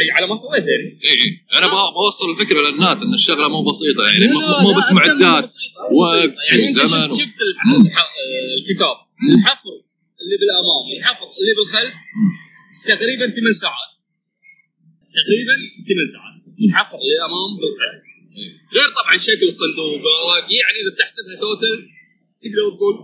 إي، 0.00 0.10
على 0.10 0.26
ما 0.26 0.34
سويت 0.34 0.64
يعني 0.72 0.86
اي 1.04 1.10
اي 1.22 1.58
أنا 1.58 1.66
أبغى 1.66 1.92
بوصل 1.94 2.30
الفكرة 2.30 2.60
للناس 2.70 3.02
إن 3.02 3.14
الشغلة 3.14 3.48
مو 3.48 3.62
بسيطة 3.70 4.02
يعني 4.10 4.26
مو 4.64 4.72
بس 4.78 4.92
معدات 4.92 5.50
وقت. 6.00 6.32
يعني 6.50 6.62
وزمن 6.62 7.10
شفت, 7.18 7.38
الكتاب. 8.58 8.96
الحفر 9.34 9.74
اللي 10.20 10.36
بالأمام 10.40 10.84
الحفر 10.98 11.26
اللي 11.38 11.52
بالخلف 11.56 11.94
تقريبا 12.86 13.26
ثمان 13.36 13.52
ساعات. 13.52 13.94
تقريبا 15.18 15.54
ثمان 15.88 16.06
ساعات. 16.14 16.42
الحفر 16.68 16.98
اللي 17.02 17.16
امام 17.28 17.50
بالخلف. 17.60 18.02
غير 18.76 18.88
طبعا 18.98 19.16
شكل 19.16 19.46
الصندوق 19.52 20.00
يعني 20.58 20.76
إذا 20.82 20.90
بتحسبها 20.94 21.34
توتل 21.40 21.76
تقدر 22.42 22.76
تقول 22.76 22.94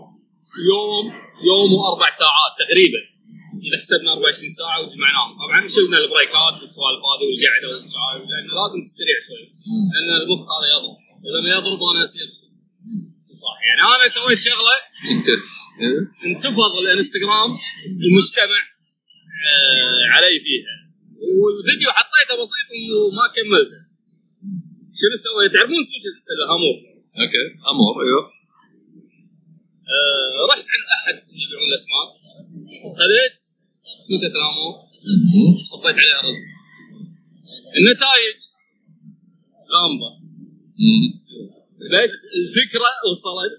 يوم 0.70 1.04
يوم 1.48 1.72
وأربع 1.72 2.08
ساعات 2.08 2.52
تقريبا. 2.62 3.00
إذا 3.66 3.76
حسبنا 3.82 4.12
24 4.12 4.50
ساعة 4.60 4.76
وجمعناهم. 4.82 5.30
طبعا 5.42 5.58
شلنا 5.74 5.98
البريكات 5.98 6.54
والسوالف 6.60 7.02
هذه 7.10 7.24
والقعدة 7.28 7.66
والشاي 7.68 8.16
لأنه 8.30 8.52
لازم 8.60 8.80
تستريح 8.86 9.18
شوي. 9.26 9.46
لأن 9.92 10.08
المخ 10.22 10.42
هذا 10.54 10.66
يضرب. 10.74 10.98
ولما 11.24 11.50
يضرب 11.56 11.80
أنا 11.92 12.02
أصير 12.02 12.28
صح 13.42 13.56
يعني 13.68 13.80
أنا 13.96 14.08
سويت 14.08 14.40
شغلة. 14.48 14.76
انتفض 16.28 16.72
الإنستغرام 16.82 17.50
المجتمع 18.06 18.60
آه 19.50 20.04
علي 20.14 20.40
فيها. 20.44 20.74
والفيديو 21.40 21.90
حطيته 21.98 22.34
بسيط 22.40 22.68
وما 22.72 23.26
كملته. 23.36 23.80
شنو 24.98 25.16
سويت؟ 25.24 25.52
تعرفون 25.52 25.82
سمكه 25.88 26.12
الهامور. 26.34 26.76
okay 27.20 27.44
هامور 27.70 27.94
أيوه. 28.04 28.24
آه 29.94 30.38
رحت 30.50 30.66
عند 30.74 30.86
أحد 30.96 31.14
من 31.14 31.38
يبيعون 31.44 31.68
الأسماك. 31.70 32.10
وخذيت. 32.85 33.38
سمكه 34.06 34.26
الهامور 34.37 34.74
وصبيت 35.61 35.96
عليها 36.02 36.20
رز 36.28 36.40
النتائج. 37.78 38.38
غامضه. 39.72 40.11
بس 41.92 42.12
الفكرة 42.38 42.88
وصلت. 43.11 43.56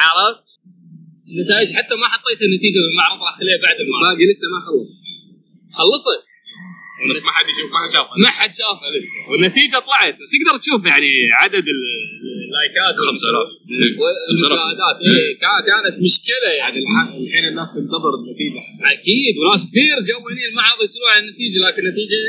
عرفت؟ 0.00 0.44
النتائج 1.30 1.68
حتى 1.78 1.94
ما 2.02 2.06
حطيت 2.08 2.40
النتيجة 2.48 2.78
بالمعرض 2.84 3.18
راح 3.22 3.34
أخليها 3.36 3.58
بعد 3.62 3.76
المعرض. 3.84 4.06
باقي 4.16 4.24
لسه 4.30 4.46
ما 4.54 4.60
خلص 4.66 4.88
خلصت؟ 5.78 6.22
بس 7.10 7.22
ما 7.26 7.30
حد 7.36 7.44
يشوف 7.52 7.68
ما 7.72 7.78
حد 7.82 7.90
شافها. 7.96 8.16
ما 8.24 8.28
حد 8.38 8.52
شافها 8.52 8.90
لسه. 8.96 9.18
والنتيجة 9.30 9.78
طلعت. 9.88 10.16
تقدر 10.32 10.56
تشوف 10.62 10.84
يعني 10.84 11.10
عدد 11.40 11.64
ال- 11.74 12.19
اللايكات 12.60 12.94
5000 12.96 13.48
والمشاهدات 14.00 14.96
إيه، 15.06 15.38
كا- 15.42 15.60
كانت 15.70 15.94
مشكلة 16.06 16.48
عاد 16.48 16.58
يعني 16.58 16.78
الح- 16.78 17.14
الحين 17.22 17.44
الناس 17.48 17.68
تنتظر 17.76 18.12
النتيجة. 18.20 18.60
أكيد 18.94 19.34
وناس 19.40 19.62
كثير 19.66 19.96
جو 20.08 20.18
هني 20.28 20.44
المعرض 20.50 20.82
يسالون 20.82 21.10
عن 21.14 21.20
النتيجة 21.24 21.58
لكن 21.66 21.82
النتيجة 21.86 22.20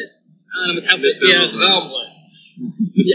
أنا 0.66 0.72
متحفظ 0.78 1.20
فيها 1.22 1.42
غامضة. 1.62 2.02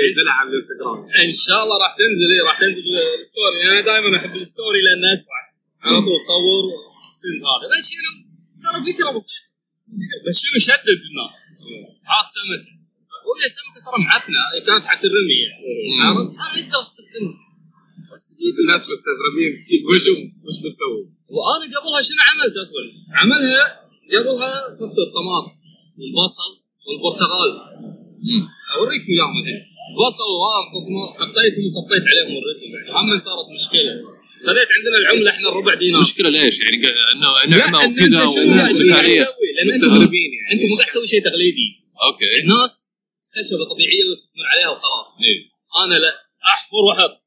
ينزلها 0.07 0.33
على 0.38 0.48
الإنستغرام. 0.50 0.98
إن 1.26 1.33
شاء 1.46 1.61
الله 1.64 1.76
راح 1.85 1.92
تنزل 2.00 2.29
إيه 2.35 2.42
راح 2.48 2.57
تنزل 2.61 2.83
بال 3.16 3.29
story 3.29 3.59
أنا 3.68 3.81
دائما 3.90 4.16
أحب 4.18 4.35
ال 4.37 4.44
story 4.44 4.81
لأنه 4.87 5.12
أسرع. 5.12 5.40
على 5.87 5.98
طول 6.07 6.18
صور 6.31 6.64
السن 7.11 7.37
هذا. 7.50 7.66
بس 7.72 7.85
شنو؟ 7.92 8.12
ترى 8.62 8.79
فكرة 8.92 9.11
بسيطة. 9.16 9.40
بس 10.26 10.35
شنو 10.42 10.59
شدت 10.68 11.02
الناس؟ 11.11 11.37
حاط 12.11 12.26
سمكه 12.37 12.76
وهي 13.27 13.45
سمكة 13.57 13.81
ترى 13.87 13.99
معفنة. 14.07 14.41
كانت 14.67 14.85
حتى 14.91 15.07
الرمي 15.11 15.39
يعني 15.45 15.65
عرفت؟ 16.03 16.35
أنا 16.35 16.55
أقدر 16.61 16.81
أستخدمها. 16.87 17.39
بس 18.12 18.57
الناس 18.62 18.83
مستغربين. 18.93 19.53
وشوف 19.91 20.19
وش 20.45 20.57
بتسوي؟ 20.65 21.05
وأنا 21.35 21.65
قبلها 21.75 22.01
شنو 22.07 22.23
عملت 22.31 22.57
أصلا؟ 22.65 22.85
عملها 23.21 23.62
قبلها 24.15 24.53
خذت 24.79 24.99
الطماطم 25.07 25.57
والبصل 25.99 26.51
والبرتقال. 26.87 27.51
أوريكم 28.77 29.11
إياهم 29.15 29.37
الحين. 29.41 29.62
بصل 30.01 30.29
وطماطم 30.43 31.15
حطيتهم 31.21 31.65
وصبيت 31.65 32.05
عليهم 32.11 32.35
الرسم. 32.41 32.69
هم 32.97 33.19
صارت 33.27 33.49
مشكلة. 33.59 33.93
خذيت 34.47 34.69
عندنا 34.77 34.99
العملة 35.03 35.31
إحنا 35.31 35.49
الربع 35.49 35.75
دينار. 35.75 36.01
مشكلة 36.01 36.29
ليش؟ 36.29 36.61
يعني 36.61 36.77
انه 37.12 37.57
نعمه 37.57 37.79
وكذا 37.79 38.23
ومثاليه؟ 38.25 39.27
لأن 39.57 39.73
انت 39.73 39.85
مستغربين 39.85 40.31
يعني 40.39 40.53
انت 40.53 40.62
مو 40.71 40.77
قاعد 40.77 40.89
تسوي 40.91 41.07
شيء 41.07 41.23
تقليدي 41.25 41.69
أوكي. 42.07 42.41
الناس 42.43 42.73
خشبه 43.33 43.65
طبيعيه 43.73 44.03
ويصبون 44.09 44.45
عليها 44.53 44.69
وخلاص. 44.75 45.09
إيه. 45.23 45.39
أنا 45.85 45.95
لا. 46.05 46.12
أحفر 46.55 46.83
وأحط. 46.89 47.19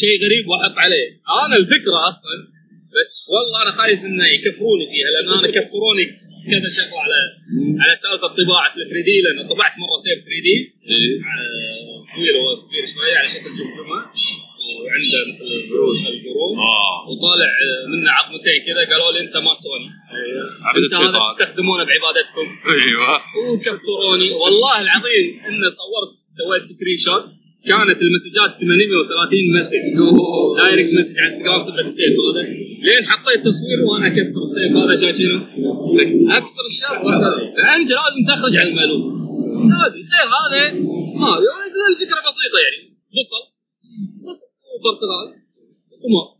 شيء 0.00 0.14
غريب 0.24 0.44
وأحط 0.48 0.76
عليه. 0.84 1.08
أنا 1.46 1.56
الفكرة 1.56 1.98
أصلا. 2.10 2.36
بس 2.96 3.10
والله 3.32 3.62
أنا 3.62 3.70
خايف 3.70 3.98
إنه 4.04 4.26
يكفروني 4.36 4.84
فيها 4.92 5.08
لأن 5.14 5.38
أنا 5.38 5.48
كفروني 5.56 6.04
كذا 6.50 6.68
شغلة 6.78 7.00
على 7.00 7.18
على 7.82 7.94
سالفة 7.94 8.26
طباعة 8.26 8.68
ال 8.76 8.90
3 8.90 9.04
دي 9.08 9.16
لأن 9.24 9.48
طبعت 9.48 9.78
مرة 9.78 9.96
سيف 9.96 10.18
3 10.18 10.28
دي 10.46 10.56
إيه. 10.90 11.20
طويل 12.14 12.36
هو 12.36 12.48
كبير 12.68 12.84
شوية 12.94 13.16
على 13.18 13.28
شكل 13.28 13.50
جمجمة. 13.58 13.98
وعنده 14.76 15.20
مثل 15.30 15.48
القرون 15.58 15.96
القرون 16.12 16.52
آه. 16.58 16.96
وطالع 17.08 17.50
منه 17.92 18.10
عظمتين 18.16 18.58
كذا 18.66 18.82
قالوا 18.90 19.12
لي 19.14 19.20
أنت 19.24 19.36
ما 19.46 19.52
سوني 19.62 19.88
عبد 20.68 20.82
أنت 20.84 20.94
هذا 20.94 21.18
تستخدمونه 21.28 21.84
بعبادتكم. 21.88 22.46
أيوه. 22.74 23.14
وكفروني 23.48 24.28
والله 24.42 24.76
العظيم 24.84 25.26
إن 25.48 25.60
صورت 25.80 26.12
سويت 26.38 26.64
screenshot 26.70 27.24
كانت 27.68 27.98
المسجات 28.06 28.50
830 28.60 29.58
message 29.58 29.86
direct 30.56 30.94
message 30.98 31.16
على 31.20 31.32
انستغرام 31.32 31.60
سبه 31.60 31.80
السيف 31.80 32.14
هذا. 32.26 32.42
لين 32.86 33.02
حطيت 33.10 33.40
تصوير 33.46 33.78
وأنا 33.88 34.06
أكسر 34.06 34.42
السيف 34.48 34.72
هذا 34.76 34.92
عشان 34.92 35.12
شنو؟ 35.18 35.38
أكسر 36.38 36.64
الشر. 36.70 36.96
فانت 37.56 37.90
لازم 37.90 38.22
تخرج 38.28 38.56
عن 38.56 38.68
المألوف 38.68 39.02
لازم. 39.72 40.02
خير 40.12 40.28
هذا. 40.38 40.60
ما 41.20 41.30
الفكرة 41.92 42.20
بسيطة 42.28 42.58
يعني. 42.64 42.78
بصل 43.16 43.42
بصل 44.26 44.46
وبرتقال 44.78 45.28
وطماطم 45.90 46.38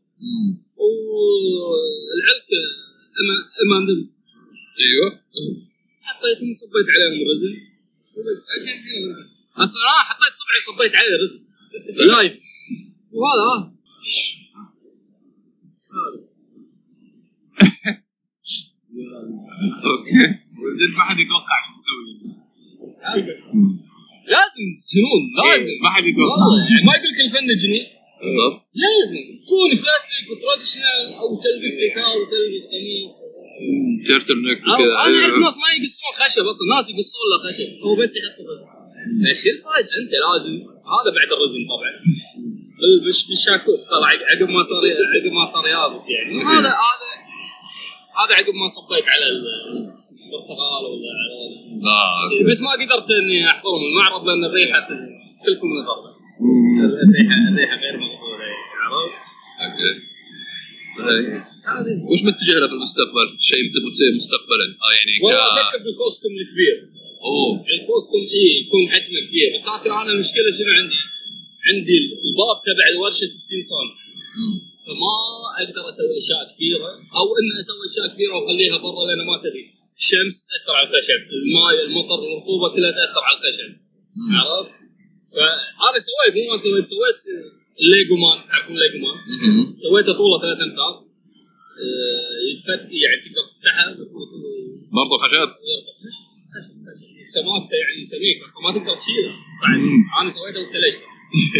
والعلكه 2.08 2.60
أمان 3.62 3.82
دم 3.86 4.00
أيوه. 4.84 5.08
حطيتهم 6.02 6.50
صبيت 6.52 6.88
عليهم 6.94 7.18
ال 7.26 7.30
resin. 7.30 7.54
وبس 8.16 8.50
أصلا 9.56 9.80
أنا 9.82 10.02
حطيت 10.08 10.32
صبعي 10.40 10.60
صبيت 10.68 10.94
عليه 10.96 11.14
ال 11.16 11.19
resin. 11.19 11.40
live 12.06 12.34
وهذا 13.14 13.42
ها 13.42 13.58
okay. 19.84 20.18
جد 20.80 20.92
ما 20.96 21.02
حد 21.04 21.18
يتوقع 21.18 21.56
شو 21.64 21.72
تسوي. 21.80 22.12
لازم 24.28 24.66
جنون 24.92 25.22
لازم. 25.44 25.72
ما 25.82 25.90
حد 25.90 26.04
يتوقع. 26.04 26.46
يعني 26.68 26.86
ما 26.86 26.92
يقول 26.96 27.08
لك 27.08 27.20
الفن 27.24 27.46
جنون. 27.62 27.97
لازم 28.84 29.22
تكون 29.42 29.70
classic 29.70 30.26
و 30.30 30.37
traditional 30.37 31.14
أو 31.20 31.40
تلبس 31.44 31.74
لكاو 31.82 32.14
وتلبس 32.20 32.64
قميص. 32.72 33.14
turtle 34.06 34.42
neck 34.42 34.60
وكذا 34.62 34.84
أنا 34.84 34.94
أعرف 34.94 35.24
أيوة. 35.24 35.38
ناس 35.38 35.56
ما 35.62 35.68
يقصون 35.76 36.12
خشب 36.20 36.46
أصلا 36.46 36.66
ناس 36.74 36.90
يقصون 36.90 37.24
له 37.30 37.38
خشب. 37.44 37.70
هو 37.84 37.96
بس 37.96 38.16
يحط 38.16 38.38
ال 38.40 38.44
resin 38.44 38.66
إيش 39.28 39.42
الفائده 39.46 39.90
أنت 40.00 40.12
لازم. 40.24 40.54
هذا 40.94 41.10
بعد 41.16 41.30
ال 41.36 41.40
resin 41.40 41.60
طبعا. 41.72 41.92
مش 43.08 43.26
بالشاكوش 43.28 43.80
طلع 43.90 44.08
عقب 44.30 44.50
ما 44.50 44.62
صار 44.62 44.82
عقب 45.14 45.32
ما 45.38 45.44
صار 45.44 45.66
يابس 45.66 46.04
يعني. 46.10 46.32
هذا 46.54 46.72
هذا 46.88 47.08
هذا 48.18 48.32
عقب 48.38 48.54
ما 48.54 48.66
صبيت 48.76 49.06
على 49.14 49.26
البرتقال 49.32 50.82
ولا 50.90 51.10
على 51.20 51.34
okay. 52.24 52.44
بس 52.44 52.60
ما 52.60 52.70
قدرت 52.70 53.10
إني 53.10 53.46
احضرهم 53.46 53.82
المعرض 53.90 54.28
لأن 54.28 54.44
الريحة 54.44 54.88
كلكم 55.44 55.68
نظرنا. 55.78 56.17
الريحه 56.40 57.36
الريحه 57.50 57.76
غير 57.82 57.94
مقبوله 58.04 58.48
عرفت؟ 58.82 59.14
okay 59.64 59.92
طيب. 60.98 62.04
وش 62.10 62.20
متجه 62.28 62.58
له 62.60 62.66
في 62.70 62.74
المستقبل؟ 62.78 63.26
شيء 63.38 63.62
تبغى 63.74 63.90
تصير 63.94 64.10
مستقبلا 64.20 64.66
آه 64.84 64.92
يعني 64.98 65.12
والله 65.22 65.60
أفكر 65.60 65.78
بال 65.84 65.96
custom 65.96 66.32
الكبير 66.40 66.76
اوه 67.28 67.64
ال 67.74 67.81
custom 67.81 68.22
اي 68.36 68.46
يكون 68.62 68.82
حجمه 68.92 69.20
كبير 69.26 69.48
بس 69.54 69.64
لكن 69.68 69.90
أنا 70.02 70.12
المشكلة 70.12 70.48
شنو 70.58 70.72
عندي؟ 70.78 71.00
عندي 71.68 71.96
الباب 72.26 72.56
تبع 72.68 72.86
الورشة 72.94 73.24
60 73.24 73.60
سم 73.70 73.88
فما 74.86 75.14
أقدر 75.62 75.82
أسوي 75.88 76.16
أشياء 76.22 76.42
كبيرة 76.54 76.90
أو 77.18 77.26
ان 77.38 77.48
أسوي 77.60 77.84
أشياء 77.90 78.06
كبيرة 78.14 78.34
وأخليها 78.36 78.76
برا 78.84 79.02
لأن 79.06 79.20
ما 79.30 79.36
تدري 79.44 79.64
الشمس 80.00 80.36
تأثر 80.48 80.74
على 80.78 80.86
الخشب، 80.88 81.20
الماء 81.38 81.72
المطر 81.86 82.18
الرطوبة 82.26 82.66
كلها 82.74 82.92
تأثر 82.98 83.22
على 83.28 83.36
الخشب 83.38 83.70
عرفت؟ 84.38 84.87
فانا 85.34 85.98
سويت 86.08 86.32
مو 86.36 86.50
ما 86.50 86.56
سويت 86.56 86.84
سويت 86.84 87.20
ال 87.82 87.89
Lego 87.89 88.16
man 88.22 88.38
تعرفون 88.48 88.74
ال 88.76 88.81
Lego 88.81 88.98
man؟ 89.04 89.16
سويته 89.74 90.12
طوله 90.12 90.40
ثلاث 90.42 90.60
أمتار. 90.66 90.94
آه، 91.84 92.38
يتفك 92.50 92.82
يعني 93.02 93.18
تقدر 93.24 93.44
تفتحها 93.50 93.86
برضو 94.96 95.16
خشب. 95.22 95.50
خشب 96.00 96.24
خشب 96.52 96.74
خشب. 96.86 97.08
سماكته 97.36 97.76
يعني 97.82 98.04
سميك 98.12 98.36
بس 98.44 98.54
ما 98.62 98.70
تقدر 98.76 98.94
تشيله 99.00 99.32
صعب 99.60 99.80
أنا 100.20 100.28
سويته 100.36 100.60
وتلج 100.60 100.96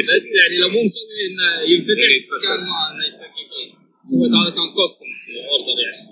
بس 0.09 0.27
يعني 0.41 0.55
لو 0.63 0.69
مو 0.69 0.81
مسوي 0.85 1.21
إنه 1.29 1.49
ينفتح 1.73 2.01
كان 2.45 2.61
ما 2.71 2.79
انه 2.91 3.03
يتفكك 3.09 3.51
إيه. 3.59 3.71
سويت 4.11 4.33
هذا 4.41 4.51
كان 4.57 4.69
كوستم 4.77 5.11
اوردر 5.51 5.79
يعني. 5.87 6.09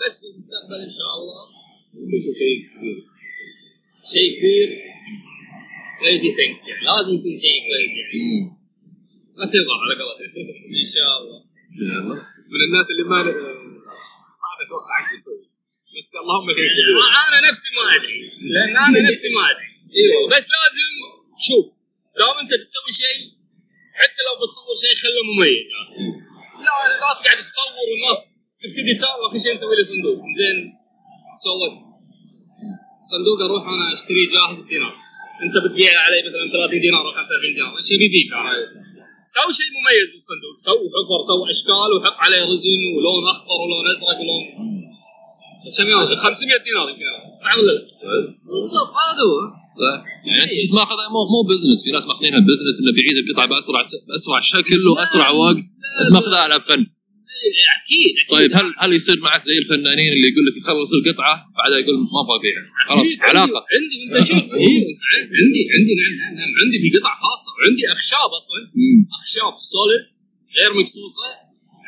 بس 0.00 0.14
بالمستقبل 0.22 0.80
إن 0.88 0.94
شاء 0.98 1.12
الله. 1.18 1.42
شيء 2.40 2.56
كبير. 2.72 2.98
شيء 4.12 4.38
كبير. 4.38 4.89
كريزي 6.00 6.28
ثينك 6.38 6.60
يعني 6.68 6.84
لازم 6.90 7.12
يكون 7.18 7.34
شيء 7.42 7.56
كريزي 7.66 7.96
يعني 8.02 8.20
ما 9.38 9.44
تضع 9.52 9.76
على 9.82 9.94
قولتهم 10.00 10.46
ان 10.80 10.86
شاء 10.94 11.12
الله 11.20 11.38
يلا 11.80 12.14
من 12.52 12.60
الناس 12.68 12.86
اللي 12.92 13.04
ما 13.12 13.18
صعب 14.40 14.58
أتوقع 14.64 14.94
إيش 15.00 15.08
بتسوي 15.12 15.46
بس 15.96 16.08
اللهم 16.22 16.48
شيء 16.56 16.68
كبير 16.74 16.96
أنا 17.26 17.38
نفسي 17.48 17.68
ما 17.76 17.84
ادري 17.96 18.18
لأن 18.52 18.76
أنا 18.86 18.98
نفسي 19.08 19.28
ما 19.36 19.42
ادري 19.50 19.70
أيوه 19.98 20.22
بس 20.32 20.46
لازم 20.54 20.90
شوف 21.46 21.68
دام 22.18 22.36
انت 22.42 22.52
بتسوي 22.60 22.92
شيء 23.02 23.18
حتى 24.00 24.20
لو 24.26 24.34
بتصور 24.40 24.74
شيء 24.82 24.94
خله 25.02 25.22
مميز. 25.30 25.68
لا 26.66 26.74
لا 26.88 27.12
تقعد 27.20 27.38
تصور 27.50 27.86
والناس 27.90 28.20
تبتدي 28.62 28.94
تابع 28.94 29.26
اخر 29.26 29.38
شيء 29.44 29.54
نسوي 29.54 29.76
له 29.76 29.82
صندوق 29.82 30.18
زين 30.38 30.58
سوت 31.44 31.74
صندوق 33.12 33.38
أروح 33.46 33.62
أنا 33.74 33.92
اشتري 33.92 34.26
جاهز 34.26 34.58
بدينار 34.66 34.94
انت 35.44 35.54
بتبيع 35.64 35.90
علي 36.04 36.18
مثلا 36.28 36.44
30 36.52 36.80
دينار 36.80 37.02
أو 37.06 37.12
45 37.12 37.54
دينار 37.56 37.72
إيش 37.80 37.88
يبي 37.94 38.08
فيك 38.14 38.28
أنا 38.32 38.52
سوي 39.36 39.52
شيء 39.58 39.68
مميز 39.76 40.08
بالصندوق 40.14 40.54
سوي 40.68 40.84
حفر 40.94 41.20
سوي 41.30 41.50
أشكال 41.54 41.90
وحط 41.96 42.16
عليه 42.24 42.42
resin 42.52 42.80
ولون 42.96 43.22
أخضر 43.34 43.58
ولون 43.64 43.84
أزرق 43.94 44.18
ولون 44.22 44.42
كم 45.78 45.88
يوم؟ 45.90 46.14
500 46.14 46.56
دينار 46.68 46.88
يمكن. 46.90 47.04
صح 47.44 47.52
ولا 47.58 47.72
لا؟ 47.72 47.82
بالضبط 48.46 48.92
هذا 49.04 49.22
هو. 49.28 49.36
صح 49.80 50.04
يعني 50.30 50.62
أنت 50.62 50.72
ماخذها 50.74 51.08
مو 51.14 51.20
مو 51.32 51.40
business 51.48 51.84
في 51.84 51.90
ناس 51.90 52.06
ماخذينها 52.06 52.40
business 52.40 52.80
إنه 52.80 52.92
بيعيد 52.92 53.16
القطعه 53.22 53.46
بأسرع 53.46 53.82
س- 53.82 54.04
بأسرع 54.08 54.40
شكل 54.40 54.88
وأسرع 54.88 55.30
وقت. 55.30 55.56
أنت 56.02 56.12
ماخذها 56.12 56.38
على 56.40 56.60
فن. 56.60 56.86
أكيد 57.78 58.14
طيب 58.30 58.50
هل 58.58 58.66
هل 58.78 58.92
يصير 58.92 59.20
معك 59.20 59.42
زي 59.42 59.58
الفنانين 59.58 60.12
اللي 60.12 60.28
يقول 60.28 60.44
لك 60.46 60.56
يخلص 60.56 60.90
القطعة 60.94 61.34
بعدها 61.58 61.78
يقول 61.78 61.96
ما 62.14 62.20
أبغى 62.24 62.36
ابيعها 62.38 62.64
خلاص 62.88 63.08
علاقة. 63.20 63.60
عندي 63.74 63.96
عندي 64.04 64.18
انت 64.18 64.24
شفت. 64.30 64.50
إيه، 64.62 64.82
عندي 65.40 65.62
عندي 65.74 65.92
نعم 66.00 66.14
نعم 66.20 66.34
نعم. 66.38 66.52
عندي 66.62 66.76
في 66.82 66.88
قطع 66.96 67.12
خاصة 67.24 67.48
وعندي 67.56 67.82
أخشاب 67.92 68.30
أصلا. 68.40 68.60
أخشاب 69.18 69.54
solid 69.72 70.04
غير 70.58 70.70
مقصوصه 70.80 71.22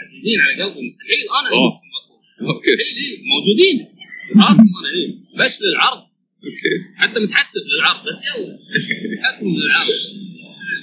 عزيزين 0.00 0.40
على 0.40 0.52
قلبي 0.62 0.80
مستحيل. 0.88 1.22
أنا. 1.38 1.48
ألمسهم 1.56 1.90
أصلا. 2.00 2.16
okay. 2.48 2.70
اي 2.70 3.06
موجودين. 3.32 3.76
عرض 4.42 4.58
أنا 4.78 4.88
اي 4.96 5.04
بس 5.40 5.62
للعرض. 5.62 6.02
okay. 6.46 6.74
حتى 7.00 7.20
متحسب 7.20 7.60
للعرض 7.70 8.00
بس 8.08 8.18
يلا. 8.26 8.58
حكم 9.24 9.46
للعرض 9.46 9.92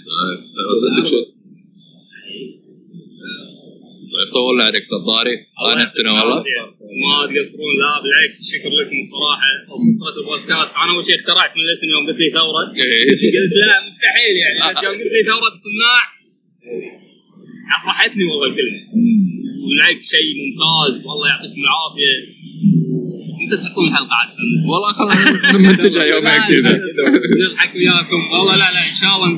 طيب 0.09 1.05
شيء 1.05 1.38
طيب 4.29 4.33
طولنا 4.33 4.63
عليك 4.63 4.83
صداري 4.93 5.35
انستنا 5.81 6.11
والله 6.11 6.35
ما 7.03 7.15
تقصرون 7.25 7.73
لا 7.83 7.93
بالعكس 8.03 8.37
الشكر 8.39 8.69
لكم 8.79 8.97
الصراحه 9.03 9.49
فكره 10.01 10.19
البودكاست 10.21 10.73
أنا 10.75 10.91
أول 10.93 11.03
شيء 11.03 11.15
اخترعت 11.15 11.51
من 11.55 11.61
الاسم 11.65 11.87
يوم 11.93 12.07
قلت 12.07 12.19
لي 12.19 12.29
ثورة. 12.39 12.63
إيه. 12.75 13.09
قلت 13.35 13.53
لا 13.67 13.85
مستحيل 13.87 14.35
يعني. 14.43 14.57
يوم 14.85 14.93
قلت 15.01 15.11
لي 15.15 15.21
ثورة 15.31 15.51
الصناع 15.57 15.99
أفرحتني 17.77 18.23
والله 18.29 18.47
الكلمة. 18.51 18.79
بالعكس 19.69 20.05
شيء 20.15 20.27
ممتاز. 20.41 20.95
والله 21.07 21.27
يعطيكم 21.27 21.61
العافية. 21.67 22.15
بس 23.27 23.37
متى 23.45 23.57
تحطون 23.63 23.87
الحلقة 23.87 24.15
عشان 24.23 24.43
نسمع؟ 24.53 24.69
والله 24.73 24.91
خلنا 24.99 25.51
نمنتجها 25.53 26.03
يومين 26.13 26.41
كذا. 26.49 26.81
نضحك 27.43 27.75
وياكم. 27.75 28.21
والله 28.31 28.53
لا 28.61 28.69
لا 28.75 28.81
إن 28.91 28.97
شاء 29.01 29.13
الله 29.15 29.29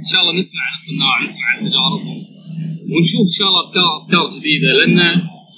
إن 0.00 0.06
شاء 0.12 0.20
الله 0.22 0.32
نسمع 0.40 0.62
عن 0.68 0.74
الصناع 0.80 1.22
نسمع 1.22 1.44
عن 1.52 1.58
تجاربهم. 1.68 2.35
ونشوف 2.92 3.20
إن 3.20 3.36
شاء 3.38 3.48
الله 3.48 3.60
افكار 3.66 3.90
أفكار 4.02 4.24
جديدة 4.36 4.68
لأن 4.78 4.98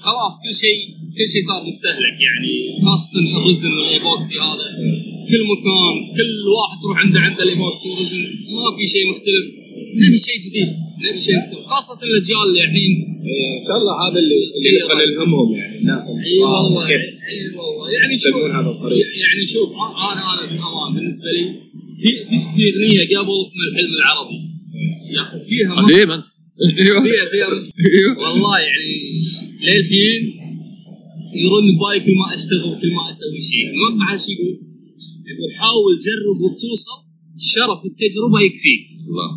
خلاص 0.04 0.34
كل 0.44 0.54
شيء 0.54 0.78
كل 1.16 1.26
شيء 1.32 1.42
صار 1.48 1.60
مستهلك 1.66 2.16
يعني 2.28 2.54
خاصة 2.86 3.12
ال 3.38 3.44
resin 3.44 3.72
وال 3.78 3.94
epoxy 3.94 4.34
هذا. 4.38 4.66
كل 5.30 5.42
مكان 5.52 5.94
كل 6.18 6.32
واحد 6.56 6.76
تروح 6.82 6.98
عنده 6.98 7.20
عنده 7.20 7.42
ال 7.42 7.50
epoxy 7.50 7.90
وال 7.90 7.99
resin 7.99 8.22
ما 8.54 8.68
في 8.76 8.86
شيء 8.94 9.04
مختلف. 9.10 9.44
نبي 10.04 10.18
شيء 10.26 10.38
جديد 10.46 10.68
نبي 11.06 11.20
شيء 11.20 11.36
مختلف 11.38 11.64
خاصة 11.72 11.98
الأجيال 12.06 12.42
اللي 12.48 12.64
الحين 12.64 12.92
إيه، 13.28 13.60
إن 13.60 13.64
شاء 13.68 13.76
الله 13.80 13.94
هذا 14.04 14.18
اللي 14.22 14.36
اللي 14.58 15.04
نلهمهم 15.04 15.48
يعني 15.60 15.78
الناس 15.78 16.04
أي 16.08 16.38
والله 16.38 16.86
كيف 16.86 17.04
أي 17.30 17.40
والله. 17.58 17.90
يعني 17.96 18.12
شوف 18.18 18.36
هذا 18.58 18.70
الطريق. 18.76 19.06
يعني 19.24 19.42
شوف 19.52 19.68
أنا 20.12 20.32
أنا 20.32 20.42
بالامان 20.50 20.88
بالنسبة 20.94 21.28
لي 21.36 21.44
في 22.00 22.10
في 22.28 22.36
في 22.54 22.62
أغنية 22.70 23.02
قبل 23.18 23.34
اسمها 23.46 23.66
الحلم 23.70 23.92
العربي. 23.98 24.38
يا 25.14 25.20
أخي 25.22 25.38
فيها 25.48 25.74
قديم 25.74 26.10
أنت. 26.10 26.26
أيوه. 26.64 27.04
أيوه. 27.86 28.18
والله 28.18 28.58
يعني 28.58 28.94
للحين 29.64 30.22
يرن 31.42 31.66
ببالي 31.76 32.00
كل 32.06 32.14
ما 32.20 32.34
أشتغل 32.34 32.80
كل 32.80 32.92
ما 32.94 33.10
أسوي 33.10 33.40
شيء. 33.50 33.64
المقطع 33.70 34.12
إيش 34.12 34.24
يقول؟ 34.28 34.54
يقول 35.30 35.50
حاول 35.60 35.92
جرب 36.06 36.38
وبتوصل. 36.44 36.98
شرف 37.52 37.80
التجربة 37.90 38.40
يكفيك 38.46 38.84
الله. 39.08 39.30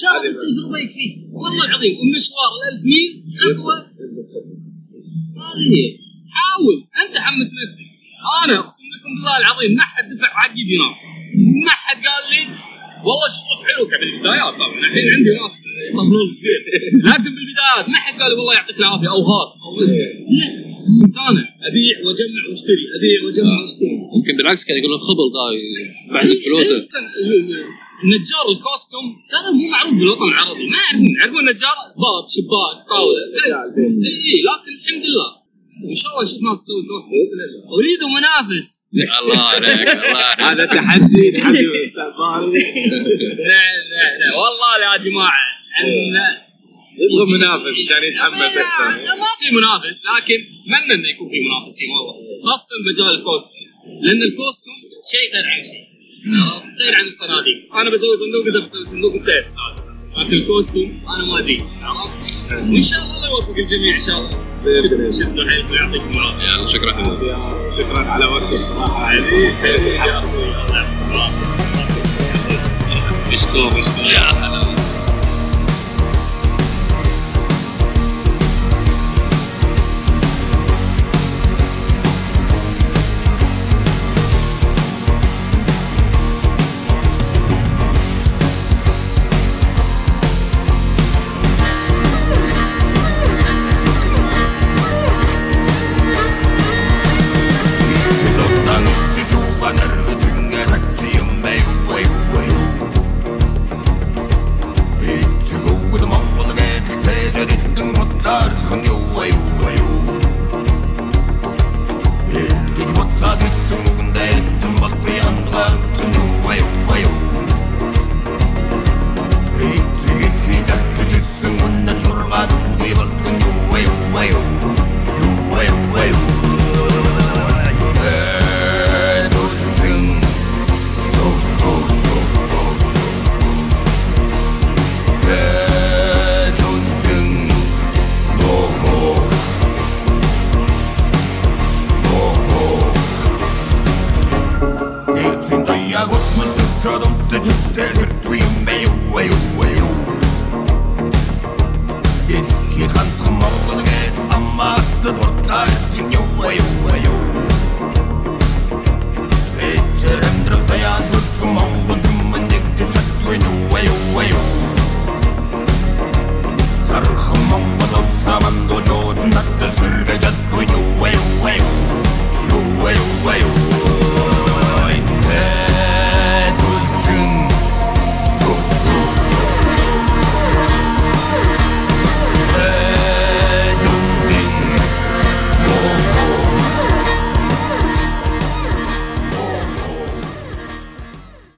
شرف 0.00 0.24
التجربة 0.32 0.78
يكفيك 0.84 1.14
والله 1.42 1.64
العظيم 1.64 1.94
المشوار 2.04 2.50
الألف 2.56 2.80
ميل 2.90 3.10
خطوه 3.40 3.74
هذه 5.46 5.68
هي. 5.72 5.98
حاول. 6.36 6.78
أنت 7.02 7.18
حمس 7.18 7.50
نفسك. 7.62 7.86
أنا 8.44 8.58
أقسم 8.58 8.84
لكم 8.94 9.10
بالله 9.16 9.38
العظيم 9.38 9.74
ما 9.74 9.82
حد 9.82 10.04
دفع 10.12 10.28
حقي 10.28 10.64
دينار 10.64 10.94
ما 11.64 11.70
حد 11.70 11.96
قال 11.96 12.24
لي 12.30 12.75
والله 13.06 13.26
شغلك 13.36 13.60
حلو 13.70 13.82
كان 13.90 14.00
بالبدايات 14.00 14.52
طبعا. 14.54 14.78
الحين 14.88 15.06
عندي 15.16 15.30
ناس 15.42 15.54
يطبلون 15.90 16.26
كثير. 16.36 16.60
لكن 17.08 17.30
بالبدايات 17.36 17.84
ما 17.92 17.98
حد 18.04 18.14
قال 18.20 18.32
والله 18.38 18.54
يعطيك 18.54 18.78
العافية 18.82 19.08
أو 19.16 19.20
هات. 19.30 19.50
أو 19.64 19.70
لا 19.80 19.86
كنت 21.02 21.16
أنا 21.30 21.42
أبيع 21.70 21.94
وأجمع 22.04 22.42
وأشتري. 22.48 22.84
أبيع 22.98 23.16
وأجمع 23.24 23.54
وأشتري. 23.60 23.94
يمكن 24.16 24.32
بالعكس 24.36 24.64
كان 24.64 24.76
يقولون 24.80 24.98
خبل 25.08 25.26
ذا 25.34 25.44
بعزق 26.14 26.38
فلوسه 26.44 26.76
أنت 26.82 26.94
ال- 27.02 27.14
ال- 27.32 27.64
النجار 28.04 28.44
ال 28.54 28.61
custom 28.61 29.06
ترى 29.30 29.48
مو 29.58 29.64
معروف 29.74 29.94
بالوطن 30.00 30.28
العربي. 30.32 30.64
ما 30.72 30.76
يعرفون. 30.84 31.16
يعرفون 31.18 31.42
نجار 31.52 31.76
باب 32.04 32.24
شباك 32.34 32.76
طاولة 32.92 33.22
بس. 33.34 33.74
اي 33.78 34.36
لكن 34.48 34.70
الحمد 34.78 35.04
لله. 35.10 35.28
ان 35.84 35.94
شاء 35.94 36.10
الله 36.12 36.22
نشوف 36.22 36.42
ناس 36.42 36.62
تسوي 36.62 36.82
custom 36.88 37.16
أريد 37.76 38.02
منافس. 38.16 38.68
الله 39.20 39.42
عليك 39.42 39.88
الله 39.88 40.16
عليك. 40.16 40.40
هذا 40.40 40.64
تحدي 40.66 41.30
تحدي 41.30 41.66
نعم 42.26 42.50
نعم 43.92 44.14
نعم 44.20 44.34
والله 44.40 44.72
يا 44.84 44.96
جماعة 44.96 45.42
عندنا 45.78 46.26
يبغى 47.02 47.24
منافس 47.36 47.74
عشان 47.84 48.04
يتحمس 48.04 48.56
أكثر. 48.56 49.04
لا، 49.04 49.14
ما 49.14 49.30
في 49.40 49.46
منافس 49.56 50.02
لكن 50.06 50.38
أتمنى 50.58 50.94
إنه 50.94 51.08
يكون 51.14 51.28
في 51.32 51.38
منافسين 51.46 51.88
والله 51.90 52.14
خاصة 52.46 52.68
بمجال 52.80 53.14
ال 53.18 53.25
custom 53.25 53.66
لأن 54.02 54.22
ال 54.22 54.29
custom 54.29 54.74
شيء 55.12 55.26
غير 55.34 55.46
عن 55.54 55.62
شيء؟ 55.70 55.86
غير 56.80 56.94
عن 56.94 57.04
الصناديق. 57.04 57.58
أنا 57.74 57.90
بسوي 57.90 58.16
صندوق 58.16 58.46
انت 58.46 58.56
بتسوي 58.56 58.84
صندوق 58.84 59.12
انتهت 59.12 59.44
السالفه 59.44 59.82
لكن 60.16 60.36
ال 60.36 60.43
custom 60.43 60.88
أنا 61.14 61.24
ما 61.30 61.38
أدري 61.38 61.62
عرفت؟ 61.80 62.52
وان 62.52 62.82
شاء 62.82 63.00
الله 63.02 63.16
الله 63.16 63.30
يوفق 63.30 63.56
الجميع 63.58 63.94
إن 63.94 64.04
شاء 64.06 64.18
الله 64.18 64.30
الله. 64.30 64.45
شدوا 65.10 65.44
حيلكم 65.50 65.74
يعطيكم 65.74 66.10
العافيه 66.10 66.42
يلا 66.42 66.66
شكرا. 66.66 66.92
يا 67.22 67.70
شكرا 67.78 68.10
على 68.10 68.24
وقتك 68.24 68.60
صراحة 68.62 69.12
العافيه 69.12 70.26
مشكور 73.32 73.78
مشكور 73.78 74.10
يا 74.12 74.18